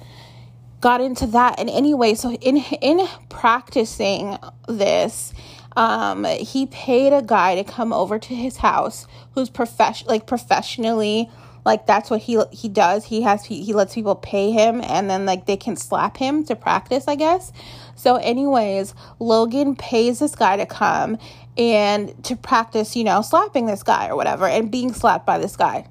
[0.81, 4.37] got into that and anyway so in in practicing
[4.69, 5.33] this
[5.77, 11.29] um he paid a guy to come over to his house who's profession like professionally
[11.64, 13.05] like that's what he he does.
[13.05, 16.43] He has he, he lets people pay him and then like they can slap him
[16.45, 17.53] to practice i guess.
[17.97, 21.19] So anyways logan pays this guy to come
[21.57, 25.57] and to practice you know slapping this guy or whatever and being slapped by this
[25.57, 25.87] guy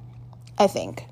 [0.58, 1.06] i think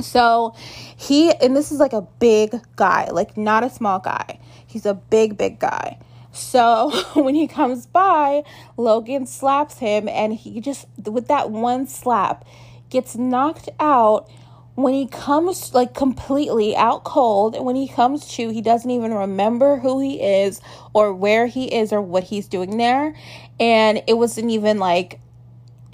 [0.00, 0.54] so
[0.96, 4.38] he, and this is like a big guy, like not a small guy.
[4.66, 5.98] He's a big, big guy.
[6.36, 8.44] So when he comes by,
[8.76, 12.44] Logan slaps him, and he just, with that one slap,
[12.90, 14.30] gets knocked out.
[14.74, 19.14] When he comes like completely out cold, and when he comes to, he doesn't even
[19.14, 20.60] remember who he is
[20.92, 23.14] or where he is or what he's doing there.
[23.58, 25.18] And it wasn't even like,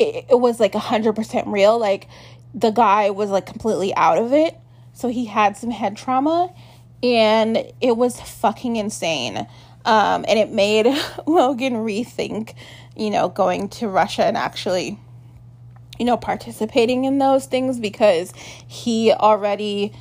[0.01, 1.79] it, it was like 100% real.
[1.79, 2.09] Like,
[2.55, 4.57] the guy was like completely out of it.
[4.93, 6.53] So he had some head trauma
[7.03, 9.47] and it was fucking insane.
[9.85, 10.87] Um, and it made
[11.27, 12.55] Logan rethink,
[12.97, 14.99] you know, going to Russia and actually,
[15.99, 18.33] you know, participating in those things because
[18.67, 19.93] he already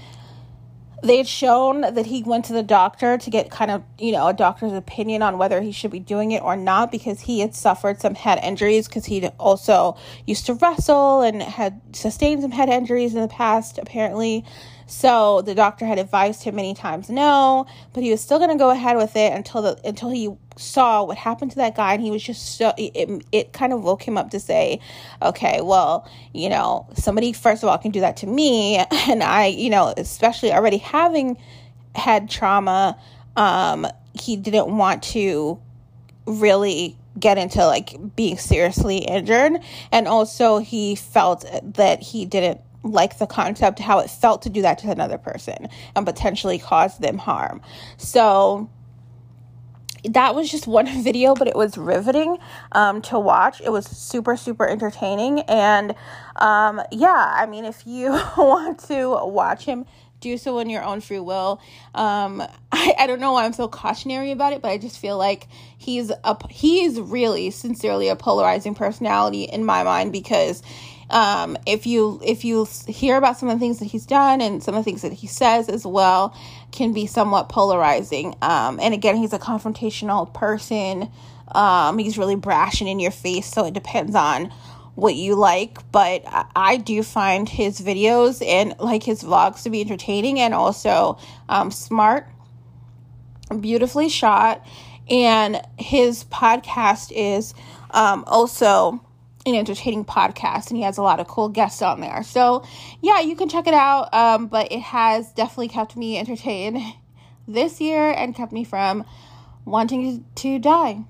[1.01, 4.27] they had shown that he went to the doctor to get kind of, you know,
[4.27, 7.55] a doctor's opinion on whether he should be doing it or not because he had
[7.55, 12.69] suffered some head injuries because he also used to wrestle and had sustained some head
[12.69, 14.45] injuries in the past, apparently.
[14.91, 18.57] So the doctor had advised him many times no, but he was still going to
[18.57, 22.03] go ahead with it until the until he saw what happened to that guy and
[22.03, 24.81] he was just so it, it kind of woke him up to say,
[25.21, 29.45] okay, well, you know, somebody first of all can do that to me and I,
[29.45, 31.37] you know, especially already having
[31.95, 32.99] had trauma,
[33.37, 35.57] um he didn't want to
[36.25, 39.53] really get into like being seriously injured
[39.89, 44.61] and also he felt that he didn't like the concept how it felt to do
[44.63, 47.61] that to another person and potentially cause them harm.
[47.97, 48.69] So
[50.03, 52.37] that was just one video, but it was riveting
[52.71, 53.61] um, to watch.
[53.61, 55.41] It was super, super entertaining.
[55.41, 55.95] And
[56.37, 59.85] um, yeah, I mean, if you want to watch him,
[60.19, 61.59] do so in your own free will.
[61.95, 62.41] Um,
[62.71, 65.47] I, I don't know why I'm so cautionary about it, but I just feel like
[65.77, 70.63] he's a he's really sincerely a polarizing personality in my mind because
[71.11, 74.63] um, if you if you hear about some of the things that he's done and
[74.63, 76.35] some of the things that he says as well,
[76.71, 78.35] can be somewhat polarizing.
[78.41, 81.11] Um, and again, he's a confrontational person.
[81.53, 84.53] Um, he's really brash and in your face, so it depends on
[84.95, 85.79] what you like.
[85.91, 86.23] But
[86.55, 91.17] I do find his videos and like his vlogs to be entertaining and also
[91.49, 92.25] um, smart,
[93.59, 94.65] beautifully shot.
[95.09, 97.53] And his podcast is
[97.89, 99.03] um, also
[99.45, 102.23] an entertaining podcast and he has a lot of cool guests on there.
[102.23, 102.63] So
[103.01, 106.79] yeah you can check it out um, but it has definitely kept me entertained
[107.47, 109.05] this year and kept me from
[109.65, 111.03] wanting to die.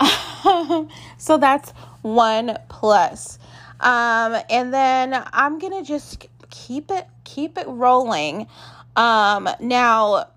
[1.18, 1.70] So that's
[2.02, 3.38] one plus.
[3.80, 8.46] Um, and then i'm gonna just keep it keep it rolling.
[8.94, 10.28] Um, now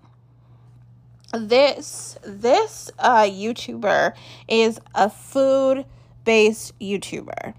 [1.32, 4.14] this this uh, youtuber
[4.48, 5.86] is a food
[6.24, 7.54] based YouTuber.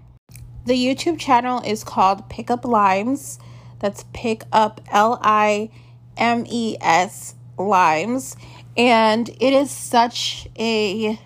[0.64, 3.38] The YouTube channel is called Pick Up Limes.
[3.80, 5.70] That's Pick Up L I
[6.16, 8.36] M E S Limes.
[8.76, 11.18] And it is such a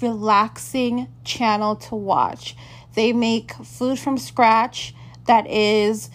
[0.00, 2.56] relaxing channel to watch.
[2.94, 4.94] They make food from scratch
[5.26, 6.10] that is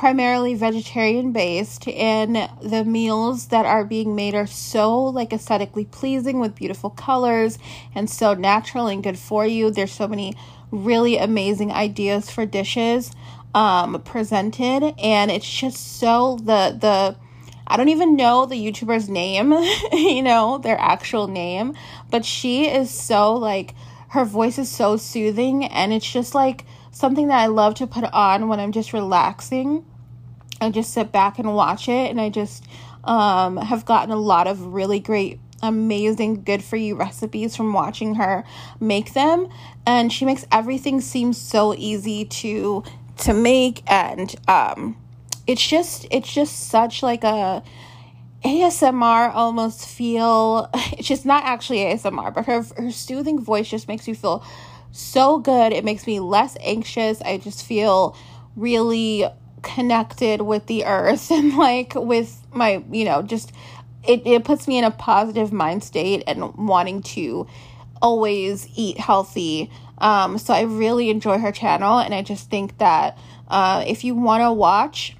[0.00, 6.40] primarily vegetarian based and the meals that are being made are so like aesthetically pleasing
[6.40, 7.58] with beautiful colors
[7.94, 10.34] and so natural and good for you there's so many
[10.70, 13.12] really amazing ideas for dishes
[13.54, 17.14] um presented and it's just so the the
[17.66, 19.52] I don't even know the YouTuber's name,
[19.92, 21.74] you know, their actual name,
[22.10, 23.76] but she is so like
[24.08, 28.04] her voice is so soothing and it's just like something that I love to put
[28.12, 29.84] on when I'm just relaxing.
[30.60, 32.64] I just sit back and watch it, and I just
[33.04, 38.16] um, have gotten a lot of really great, amazing, good for you recipes from watching
[38.16, 38.44] her
[38.78, 39.48] make them.
[39.86, 42.84] And she makes everything seem so easy to
[43.18, 44.96] to make, and um,
[45.46, 47.62] it's just it's just such like a
[48.44, 54.06] ASMR almost feel it's just not actually ASMR, but her her soothing voice just makes
[54.06, 54.44] you feel
[54.92, 55.72] so good.
[55.72, 57.20] It makes me less anxious.
[57.22, 58.16] I just feel
[58.56, 59.24] really
[59.62, 63.52] connected with the earth and like with my, you know, just
[64.06, 67.46] it, it puts me in a positive mind state and wanting to
[68.00, 69.70] always eat healthy.
[69.98, 73.18] Um, so I really enjoy her channel, and I just think that
[73.48, 75.16] uh, if you want to watch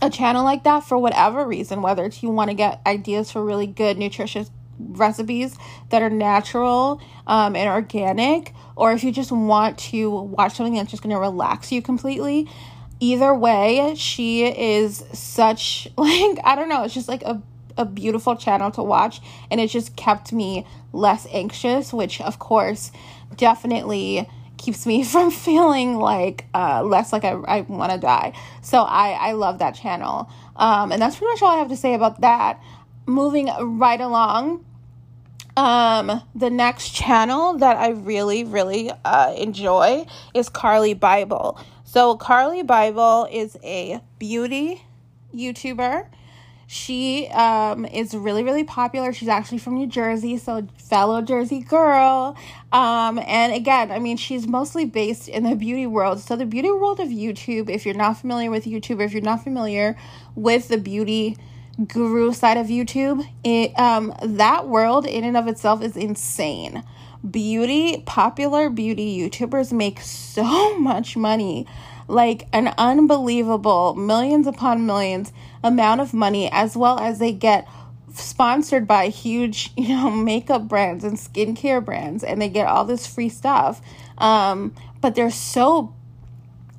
[0.00, 3.44] a channel like that for whatever reason, whether it's you want to get ideas for
[3.44, 5.56] really good, nutritious recipes
[5.90, 10.90] that are natural um, and organic, or if you just want to watch something that's
[10.90, 12.48] just going to relax you completely,
[13.02, 17.42] either way, she is such, like, I don't know, it's just like a
[17.78, 22.92] a beautiful channel to watch and it just kept me less anxious which of course
[23.38, 24.28] definitely
[24.62, 28.32] keeps me from feeling like uh, less like I, I want to die.
[28.62, 30.30] So I, I love that channel.
[30.56, 32.60] Um, and that's pretty much all I have to say about that.
[33.06, 34.64] Moving right along,
[35.56, 41.62] um, the next channel that I really, really uh, enjoy is Carly Bybel.
[41.92, 44.82] So, Carly Bybel is a beauty
[45.36, 46.06] YouTuber.
[46.66, 49.12] She um, is really, really popular.
[49.12, 52.34] She's actually from New Jersey, so fellow Jersey girl.
[52.72, 56.20] Um, and again, I mean, she's mostly based in the beauty world.
[56.20, 59.44] So, the beauty world of YouTube, if you're not familiar with YouTube, if you're not
[59.44, 59.94] familiar
[60.34, 61.36] with the beauty
[61.86, 66.84] guru side of YouTube, it um that world in and of itself is insane.
[67.28, 71.66] Beauty, popular beauty YouTubers make so much money
[72.08, 75.32] like an unbelievable millions upon millions
[75.62, 77.66] amount of money as well as they get
[78.14, 83.06] sponsored by huge, you know, makeup brands and skincare brands and they get all this
[83.06, 83.80] free stuff.
[84.18, 85.94] Um, but they're so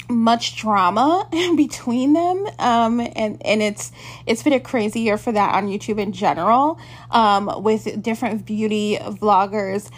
[0.09, 3.91] much drama between them um, and and it's
[4.25, 6.77] it's been a crazy year for that on YouTube in general
[7.11, 9.89] um, with different beauty vloggers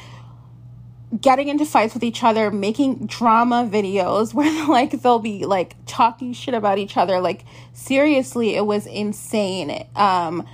[1.22, 6.34] getting into fights with each other making drama videos where like they'll be like talking
[6.34, 7.20] shit about each other.
[7.20, 10.48] Like seriously it was insane um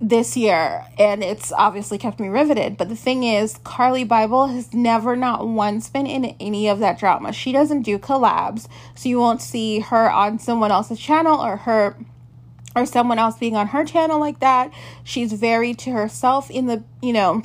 [0.00, 0.84] this year.
[0.98, 2.76] And it's obviously kept me riveted.
[2.76, 6.98] But the thing is carly bybel has never not once been in any of that
[6.98, 7.32] drama.
[7.32, 11.96] She doesn't do collabs so you won't see her on someone else's channel or her
[12.74, 14.72] or someone else being on her channel like that.
[15.04, 17.42] She's very to herself in the you know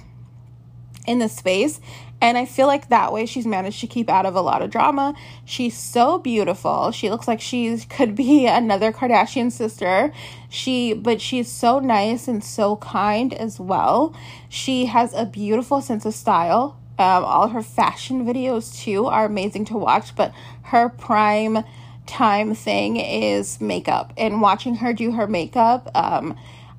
[1.05, 1.80] in the space
[2.20, 4.72] and I feel like that way she's managed to keep out of a lot of
[4.72, 5.13] drama.
[5.45, 6.91] She's so beautiful.
[6.91, 10.11] She looks like she could be another Kardashian sister.
[10.49, 14.15] She but she's so nice and so kind as well.
[14.49, 16.80] She has a beautiful sense of style.
[16.99, 21.63] Um, all her fashion videos too are amazing to watch, but her prime
[22.07, 26.36] time thing is makeup and watching her do her makeup um,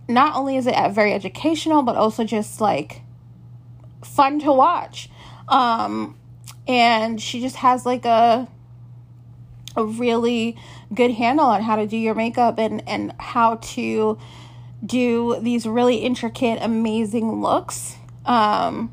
[0.08, 3.02] not only is it very educational but also just like
[4.02, 5.10] fun to watch
[5.48, 6.16] um,
[6.66, 8.48] and she just has like a
[9.76, 10.56] a really
[10.92, 14.18] good handle on how to do your makeup and and how to
[14.84, 17.96] do these really intricate amazing looks.
[18.26, 18.92] Um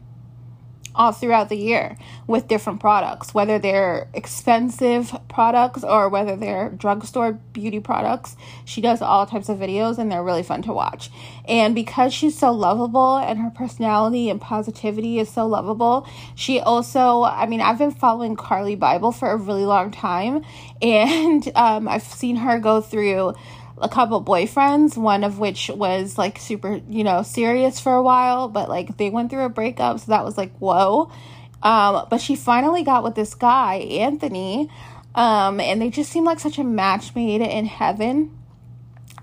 [0.96, 7.34] all throughout the year with different products, whether they're expensive products or whether they're drugstore
[7.34, 8.36] beauty products.
[8.64, 11.10] She does all types of videos and they're really fun to watch.
[11.48, 17.24] And because she's so lovable and her personality and positivity is so lovable, she also,
[17.24, 20.44] I mean, I've been following Carly Bybel for a really long time
[20.82, 23.34] and um, I've seen her go through
[23.78, 28.48] a couple boyfriends, one of which was like super, you know, serious for a while,
[28.48, 31.12] but like they went through a breakup, so that was like, whoa.
[31.62, 34.70] Um, but she finally got with this guy, Anthony,
[35.16, 38.38] um, and they just seem like such a match made in heaven.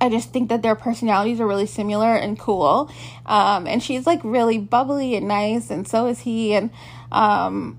[0.01, 2.91] I just think that their personalities are really similar and cool.
[3.25, 6.55] Um, and she's like really bubbly and nice, and so is he.
[6.55, 6.71] And
[7.13, 7.79] um,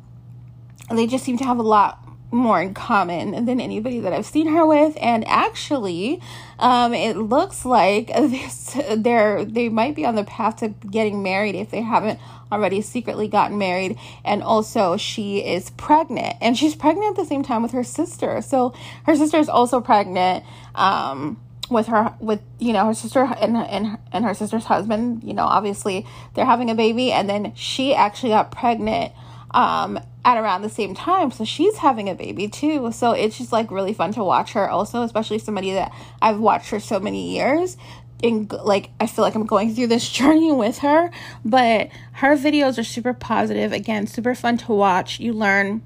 [0.89, 2.02] they just seem to have a lot
[2.33, 4.97] more in common than anybody that I've seen her with.
[4.99, 6.21] And actually,
[6.59, 11.55] um, it looks like this, they're they might be on the path to getting married
[11.55, 12.19] if they haven't
[12.51, 13.97] already secretly gotten married.
[14.25, 18.41] And also, she is pregnant, and she's pregnant at the same time with her sister.
[18.41, 18.73] So
[19.05, 20.43] her sister is also pregnant.
[20.75, 25.33] Um, with her with you know her sister and and and her sister's husband you
[25.33, 29.13] know obviously they're having a baby and then she actually got pregnant
[29.53, 31.31] um, at around the same time.
[31.31, 32.91] So she's having a baby too.
[32.91, 36.67] So it's just like really fun to watch her also, especially somebody that I've watched
[36.67, 37.77] for so many years.
[38.21, 41.11] In, like I feel like I'm going through this journey with her,
[41.43, 43.73] but her videos are super positive.
[43.73, 45.19] Again, super fun to watch.
[45.19, 45.81] You learn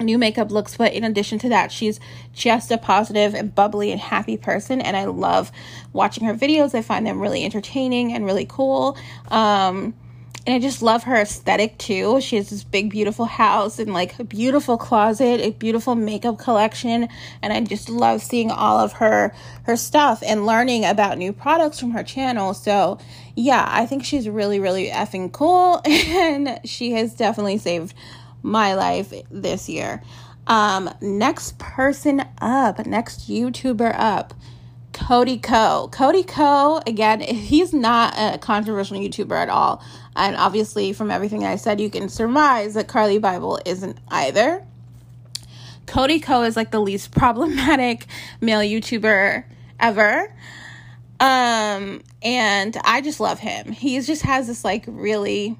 [0.00, 2.00] new makeup looks, but in addition to that, she's
[2.32, 4.80] just a positive and bubbly and happy person.
[4.80, 5.52] And I love
[5.92, 6.74] watching her videos.
[6.74, 8.96] I find them really entertaining and really cool.
[9.28, 9.94] Um,
[10.48, 12.22] and I just love her aesthetic too.
[12.22, 17.10] She has this big, beautiful house and like a beautiful closet, a beautiful makeup collection,
[17.42, 19.34] and I just love seeing all of her
[19.64, 22.54] her stuff and learning about new products from her channel.
[22.54, 22.96] So
[23.34, 27.92] yeah, I think she's really, really effing cool, and she has definitely saved
[28.42, 30.02] my life this year.
[30.46, 34.32] Um, next person up, next YouTuber up.
[34.94, 35.88] Cody Ko.
[35.92, 39.82] Cody Ko, again, he's not a controversial YouTuber at all.
[40.18, 44.66] And obviously, from everything I said, you can surmise that Carly Bybel isn't either.
[45.86, 48.06] Cody Ko is like the least problematic
[48.40, 49.44] male YouTuber
[49.78, 50.34] ever.
[51.20, 53.70] Um, and I just love him.
[53.70, 55.56] He just has this like really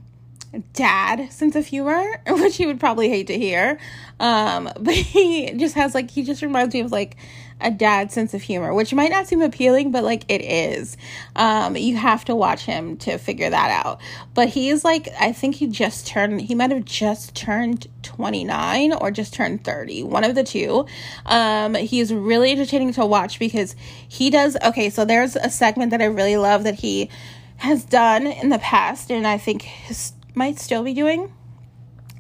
[0.73, 3.79] dad sense of humor, which he would probably hate to hear.
[4.19, 7.17] Um, but he just has like he just reminds me of like
[7.61, 10.97] a dad sense of humor, which might not seem appealing, but like it is.
[11.35, 14.01] Um, you have to watch him to figure that out.
[14.35, 18.93] But he is like, I think he just turned, he might have just turned 29
[18.93, 20.87] or just turned 30, one of the two.
[21.27, 23.75] Um, he's really entertaining to watch because
[24.07, 27.11] he does, okay, so there's a segment that I really love that he
[27.59, 31.33] has done in the past, and I think his, might still be doing.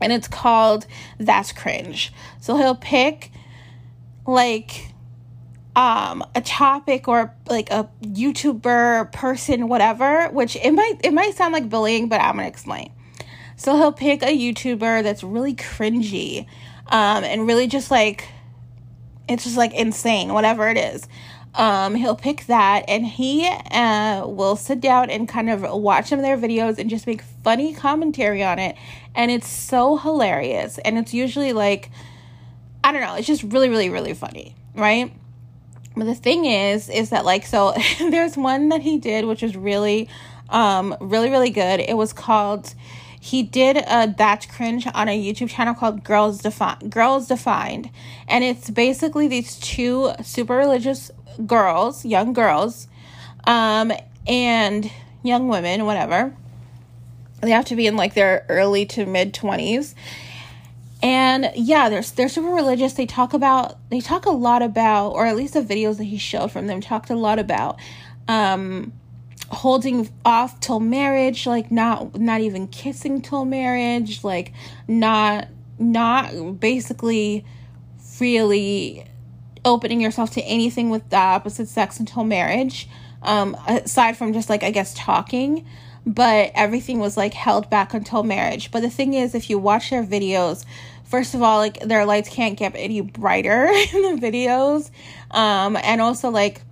[0.01, 0.86] And it's called
[1.18, 2.12] That's Cringe.
[2.41, 3.30] So he'll pick
[4.26, 4.88] like
[5.79, 11.53] um a topic or like a youtuber person whatever which it might it might sound
[11.53, 12.91] like bullying but i'm gonna explain
[13.57, 16.47] so he'll pick a youtuber that's really cringy
[16.89, 18.29] um and really just like
[19.29, 21.07] it's just like insane, whatever it is.
[21.55, 26.18] Um, he'll pick that and he uh, will sit down and kind of watch some
[26.18, 28.76] of their videos and just make funny commentary on it.
[29.14, 30.79] And it's so hilarious.
[30.79, 31.91] And it's usually like,
[32.85, 35.12] I don't know, it's just really, really, really funny, right?
[35.99, 39.57] But the thing is, is that like, so there's one that he did, which was
[39.57, 40.09] really,
[40.49, 41.80] um, really, really good.
[41.80, 42.74] It was called,
[43.20, 46.90] he did a that cringe on a YouTube channel called Girls Defined.
[46.90, 47.90] Girls Defined,
[48.28, 51.11] and it's basically these two super religious
[51.44, 52.86] girls, young girls,
[53.44, 53.92] um,
[54.26, 54.90] and
[55.22, 56.34] young women, whatever.
[57.40, 59.94] They have to be in like their early to mid twenties,
[61.03, 62.94] and yeah, they're they're super religious.
[62.94, 66.18] They talk about they talk a lot about, or at least the videos that he
[66.18, 67.78] showed from them talked a lot about,
[68.26, 68.92] um,
[69.51, 74.53] holding off till marriage, like not not even kissing till marriage, like
[74.88, 77.44] not not basically
[78.20, 79.07] really
[79.64, 82.88] opening yourself to anything with the opposite sex until marriage.
[83.22, 85.64] Um, aside from just like I guess talking,
[86.09, 88.70] but everything was like held back until marriage.
[88.70, 90.64] But the thing is, if you watch their videos,
[91.04, 94.90] first of all, like their lights can't get any brighter in the videos,
[95.30, 96.62] um, and also like,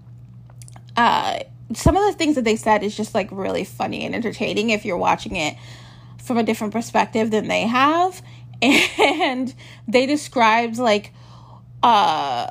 [0.96, 1.40] uh,
[1.74, 4.86] some of the things that they said is just like really funny and entertaining if
[4.86, 5.54] you're watching it
[6.24, 8.22] from a different perspective than they have,
[8.62, 9.54] and
[9.86, 11.12] they described like,
[11.82, 12.50] uh,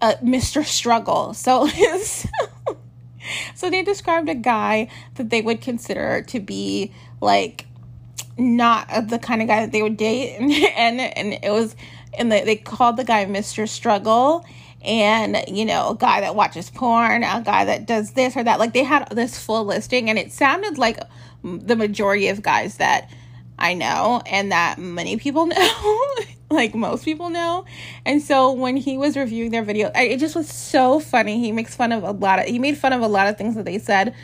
[0.00, 0.64] uh Mr.
[0.64, 1.34] Struggle.
[1.34, 1.68] So.
[3.54, 7.66] So they described a guy that they would consider to be like
[8.38, 11.74] not the kind of guy that they would date, and and, and it was
[12.18, 13.68] and they, they called the guy Mr.
[13.68, 14.44] Struggle
[14.86, 18.58] and you know a guy that watches porn a guy that does this or that
[18.58, 20.98] like they had this full listing and it sounded like
[21.42, 23.10] the majority of guys that
[23.58, 26.14] i know and that many people know
[26.50, 27.64] like most people know.
[28.04, 31.40] And so when he was reviewing their video, it just was so funny.
[31.40, 33.54] He makes fun of a lot of he made fun of a lot of things
[33.56, 34.14] that they said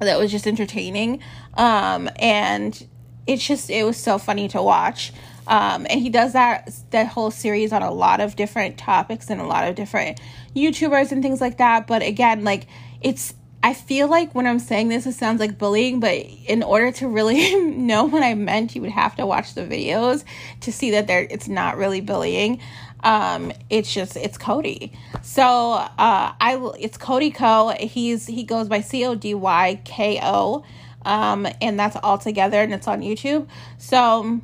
[0.00, 1.20] that was just entertaining.
[1.54, 2.86] Um and
[3.26, 5.12] it's just it was so funny to watch.
[5.46, 9.40] Um and he does that that whole series on a lot of different topics and
[9.40, 10.20] a lot of different
[10.54, 12.66] YouTubers and things like that, but again, like
[13.00, 13.34] it's
[13.66, 17.08] I feel like when I'm saying this, it sounds like bullying, but in order to
[17.08, 20.22] really know what I meant, you would have to watch the videos
[20.60, 22.60] to see that there it's not really bullying.
[23.02, 24.92] Um, it's just it's Cody.
[25.20, 27.70] So uh, I it's Cody Ko.
[27.70, 30.62] He's he goes by C O D Y K O,
[31.04, 33.48] um, and that's all together, and it's on YouTube.
[33.78, 34.40] So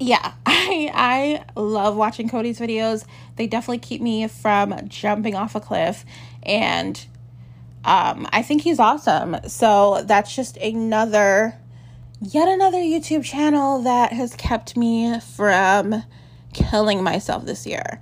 [0.00, 3.04] yeah, I I love watching Cody's videos.
[3.36, 6.06] They definitely keep me from jumping off a cliff
[6.42, 7.06] and
[7.84, 9.36] um, I think he's awesome.
[9.48, 11.58] So that's just another,
[12.20, 16.04] yet another YouTube channel that has kept me from
[16.52, 18.00] killing myself this year.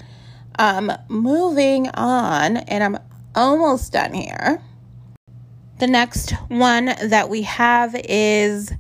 [0.59, 2.99] Um, moving on, and I'm
[3.35, 4.63] almost done here.
[5.79, 8.71] The next one that we have is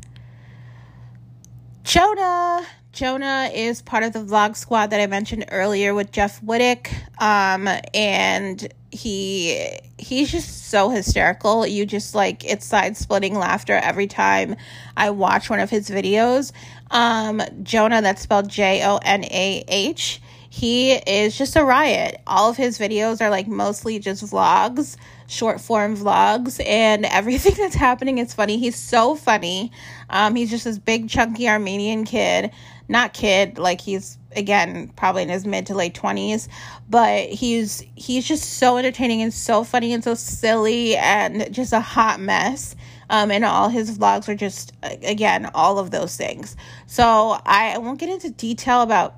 [1.82, 2.66] Jonah.
[3.00, 6.92] Jonah is part of the vlog squad that I mentioned earlier with Jeff Wittek.
[7.18, 11.66] Um, and he he's just so hysterical.
[11.66, 14.54] You just like it's side splitting laughter every time
[14.98, 16.52] I watch one of his videos.
[16.90, 20.20] Um, Jonah, that's spelled J O N A H.
[20.50, 22.20] He is just a riot.
[22.26, 24.96] All of his videos are like mostly just vlogs,
[25.26, 28.58] short form vlogs, and everything that's happening is funny.
[28.58, 29.72] He's so funny.
[30.10, 32.50] Um, he's just this big, chunky Armenian kid.
[32.90, 36.46] Not kid, like he's again probably in his mid to late 20s
[36.90, 41.80] but he's he's just so entertaining and so funny and so silly and just a
[41.80, 42.74] hot mess.
[43.08, 46.56] Um, and all his vlogs are just again all of those things.
[46.86, 49.16] So i won't get into detail about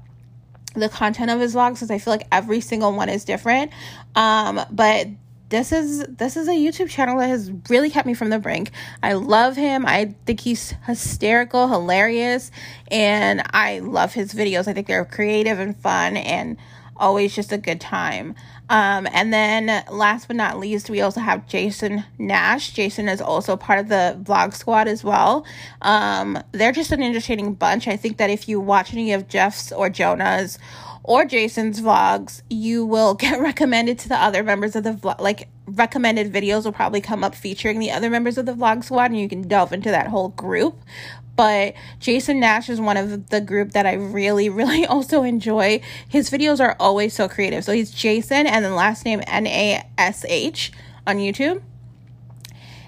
[0.74, 3.72] the content of his vlogs because i feel like every single one is different.
[4.14, 5.08] Um, but
[5.53, 8.70] this is this is a YouTube channel that has really kept me from the brink.
[9.03, 9.84] I love him.
[9.86, 12.50] I think he's hysterical, hilarious,
[12.90, 14.66] and I love his videos.
[14.66, 16.57] I think they're creative and fun and
[16.96, 18.34] always just a good time.
[18.70, 22.72] Um, and then last but not least, we also have Jason Nash.
[22.72, 25.44] Jason is also part of the vlog squad as well.
[25.82, 27.88] Um, they're just an entertaining bunch.
[27.88, 30.59] I think that if you watch any of Jeff's or Jonah's
[31.05, 35.20] or Jason's vlogs, you will get recommended to the other members of the vlog.
[35.20, 39.11] Like, recommended videos will probably come up featuring the other members of the vlog squad,
[39.11, 40.78] and you can delve into that whole group.
[41.34, 45.80] But Jason Nash is one of the group that I really, really also enjoy.
[46.09, 47.64] His videos are always so creative.
[47.64, 50.72] So he's Jason and then last name N A S H
[51.07, 51.62] on YouTube.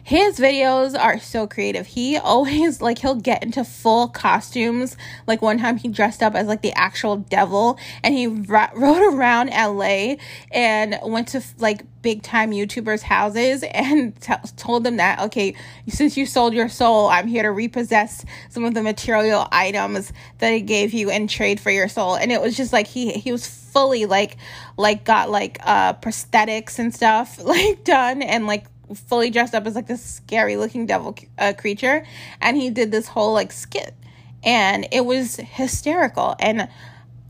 [0.05, 1.87] His videos are so creative.
[1.87, 4.99] He always like he'll get into full costumes.
[5.27, 9.15] Like one time he dressed up as like the actual devil and he ro- rode
[9.15, 10.17] around LA
[10.53, 15.55] and went to like big time YouTubers' houses and t- told them that okay,
[15.89, 20.53] since you sold your soul, I'm here to repossess some of the material items that
[20.53, 22.15] I gave you in trade for your soul.
[22.15, 24.37] And it was just like he he was fully like
[24.77, 29.75] like got like uh prosthetics and stuff like done and like fully dressed up as
[29.75, 32.05] like this scary looking devil uh, creature
[32.41, 33.95] and he did this whole like skit.
[34.43, 36.69] And it was hysterical and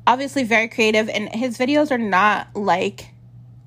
[0.06, 3.10] obviously very creative and his videos are not like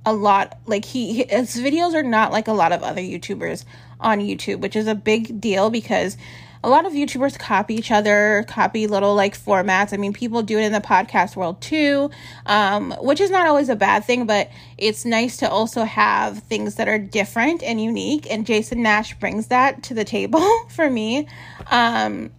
[0.05, 3.65] a lot like he his videos are not like a lot of other youtubers
[3.99, 6.15] on youtube which is a big deal because
[6.63, 9.93] a lot of YouTubers copy each other, copy little like formats.
[9.93, 12.09] I mean, people do it in the podcast world too,
[12.45, 16.75] um, which is not always a bad thing, but it's nice to also have things
[16.75, 18.29] that are different and unique.
[18.29, 21.27] And Jason Nash brings that to the table for me.
[21.69, 22.31] Um,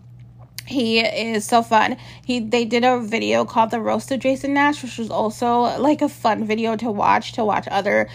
[0.67, 1.97] he is so fun.
[2.27, 6.03] He they did a video called the roast of Jason Nash, which was also like
[6.03, 8.09] a fun video to watch to watch other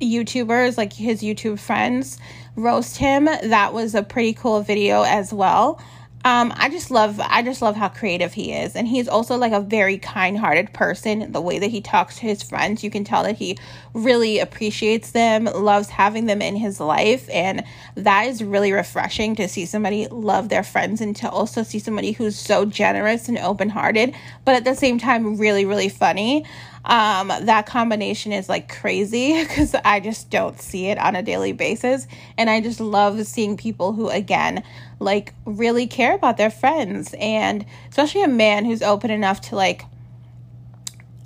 [0.00, 2.18] YouTubers, like his YouTube friends,
[2.60, 3.24] roast him.
[3.24, 5.80] That was a pretty cool video as well.
[6.22, 8.76] Um, I just love I just love how creative he is.
[8.76, 11.32] And he's also like a very kind-hearted person.
[11.32, 13.56] The way that he talks to his friends, you can tell that he
[13.94, 19.48] really appreciates them, loves having them in his life, and that is really refreshing to
[19.48, 24.14] see somebody love their friends and to also see somebody who's so generous and open-hearted,
[24.44, 26.44] but at the same time really really funny
[26.84, 31.52] um, that combination is like crazy because I just don't see it on a daily
[31.52, 32.06] basis.
[32.38, 34.62] And I just love seeing people who, again,
[34.98, 37.14] like really care about their friends.
[37.18, 39.84] And especially a man who's open enough to, like,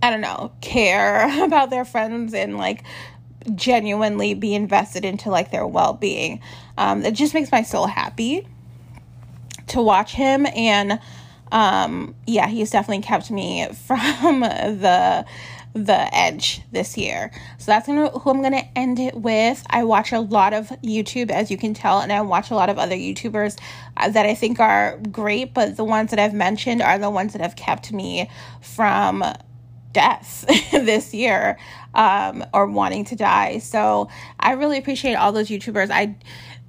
[0.02, 2.82] I don't know, care about their friends and like
[3.55, 6.40] genuinely be invested into like their well being.
[6.76, 8.46] Um, it just makes my soul happy
[9.68, 10.98] to watch him and
[11.55, 15.24] um, yeah, he's definitely kept me from the
[15.72, 17.32] the edge this year.
[17.59, 19.64] So that's gonna who I'm gonna end it with.
[19.70, 22.68] I watch a lot of YouTube, as you can tell, and I watch a lot
[22.68, 23.59] of other YouTubers
[23.96, 27.32] uh, that I think are great, but the ones that I've mentioned are the ones
[27.32, 28.28] that have kept me
[28.61, 29.24] from
[29.92, 31.57] death this year
[31.94, 33.59] um, or wanting to die.
[33.59, 35.90] So I really appreciate all those YouTubers.
[35.90, 36.16] I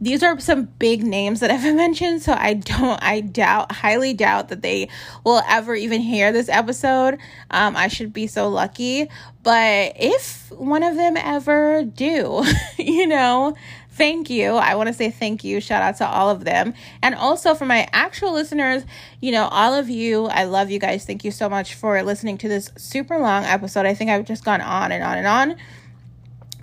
[0.01, 4.49] these are some big names that I've mentioned, so I don't, I doubt, highly doubt
[4.49, 4.89] that they
[5.23, 7.17] will ever even hear this episode.
[7.51, 9.09] Um, I should be so lucky,
[9.43, 12.43] but if one of them ever do,
[12.77, 13.55] you know,
[13.91, 14.55] thank you.
[14.55, 15.61] I want to say thank you.
[15.61, 16.73] Shout out to all of them.
[17.01, 18.83] And also for my actual listeners,
[19.21, 21.05] you know, all of you, I love you guys.
[21.05, 23.85] Thank you so much for listening to this super long episode.
[23.85, 25.55] I think I've just gone on and on and on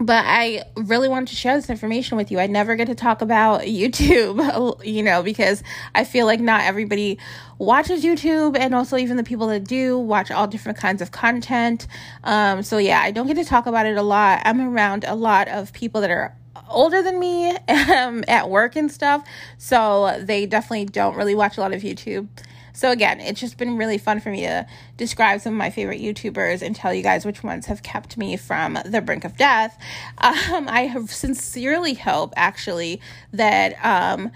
[0.03, 2.41] but I really wanted to share this information with you.
[2.41, 5.63] I never get to talk about YouTube, you know, because
[5.95, 7.19] I feel like not everybody
[7.59, 11.87] watches YouTube, and also even the people that do watch all different kinds of content.
[12.25, 14.43] Um, so yeah, I don't get to talk about it a lot.
[14.45, 16.37] I'm around a lot of people that are
[16.69, 19.25] older than me um, at work and stuff,
[19.59, 22.29] so they definitely don't really watch a lot of YouTube.
[22.73, 24.67] So again, it's just been really fun for me to
[24.97, 28.37] describe some of my favorite YouTubers and tell you guys which ones have kept me
[28.37, 29.79] from the brink of death.
[30.23, 33.01] Um, I have sincerely hope actually
[33.33, 34.31] that um,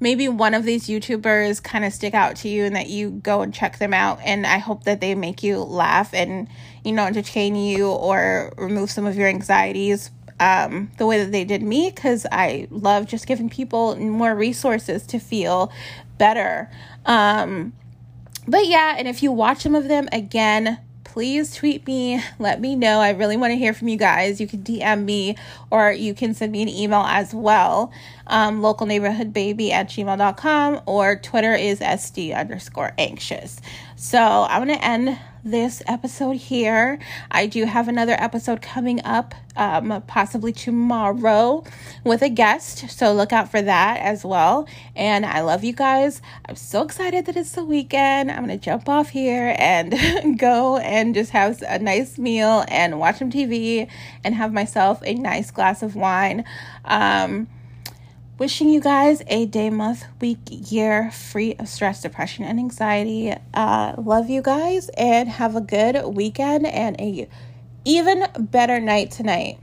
[0.00, 3.42] maybe one of these YouTubers kind of stick out to you and that you go
[3.42, 4.20] and check them out.
[4.24, 6.48] And I hope that they make you laugh and,
[6.84, 11.44] you know, entertain you or remove some of your anxieties um, the way that they
[11.44, 15.72] did me because I love just giving people more resources to feel
[16.18, 16.70] better.
[17.04, 17.72] Um,
[18.48, 20.78] but yeah, and if you watch some of them again,
[21.16, 22.22] please tweet me.
[22.38, 23.00] Let me know.
[23.00, 24.38] I really want to hear from you guys.
[24.38, 25.36] You can DM me
[25.70, 27.90] or you can send me an email as well.
[28.26, 33.60] Um, local neighborhood baby at gmail.com or Twitter is SD underscore anxious.
[33.96, 36.98] So I'm going to end this episode here.
[37.30, 41.64] I do have another episode coming up, um, possibly tomorrow
[42.04, 42.90] with a guest.
[42.90, 44.68] So look out for that as well.
[44.94, 46.20] And I love you guys.
[46.48, 48.30] I'm so excited that it's the weekend.
[48.30, 52.98] I'm going to jump off here and go and just have a nice meal and
[52.98, 53.88] watch some TV
[54.24, 56.44] and have myself a nice glass of wine.
[56.84, 57.46] Um,
[58.38, 63.34] Wishing you guys a day, month, week, year free of stress, depression, and anxiety.
[63.54, 67.28] Uh, love you guys and have a good weekend and a
[67.86, 69.58] even better night tonight.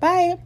[0.00, 0.38] Bye.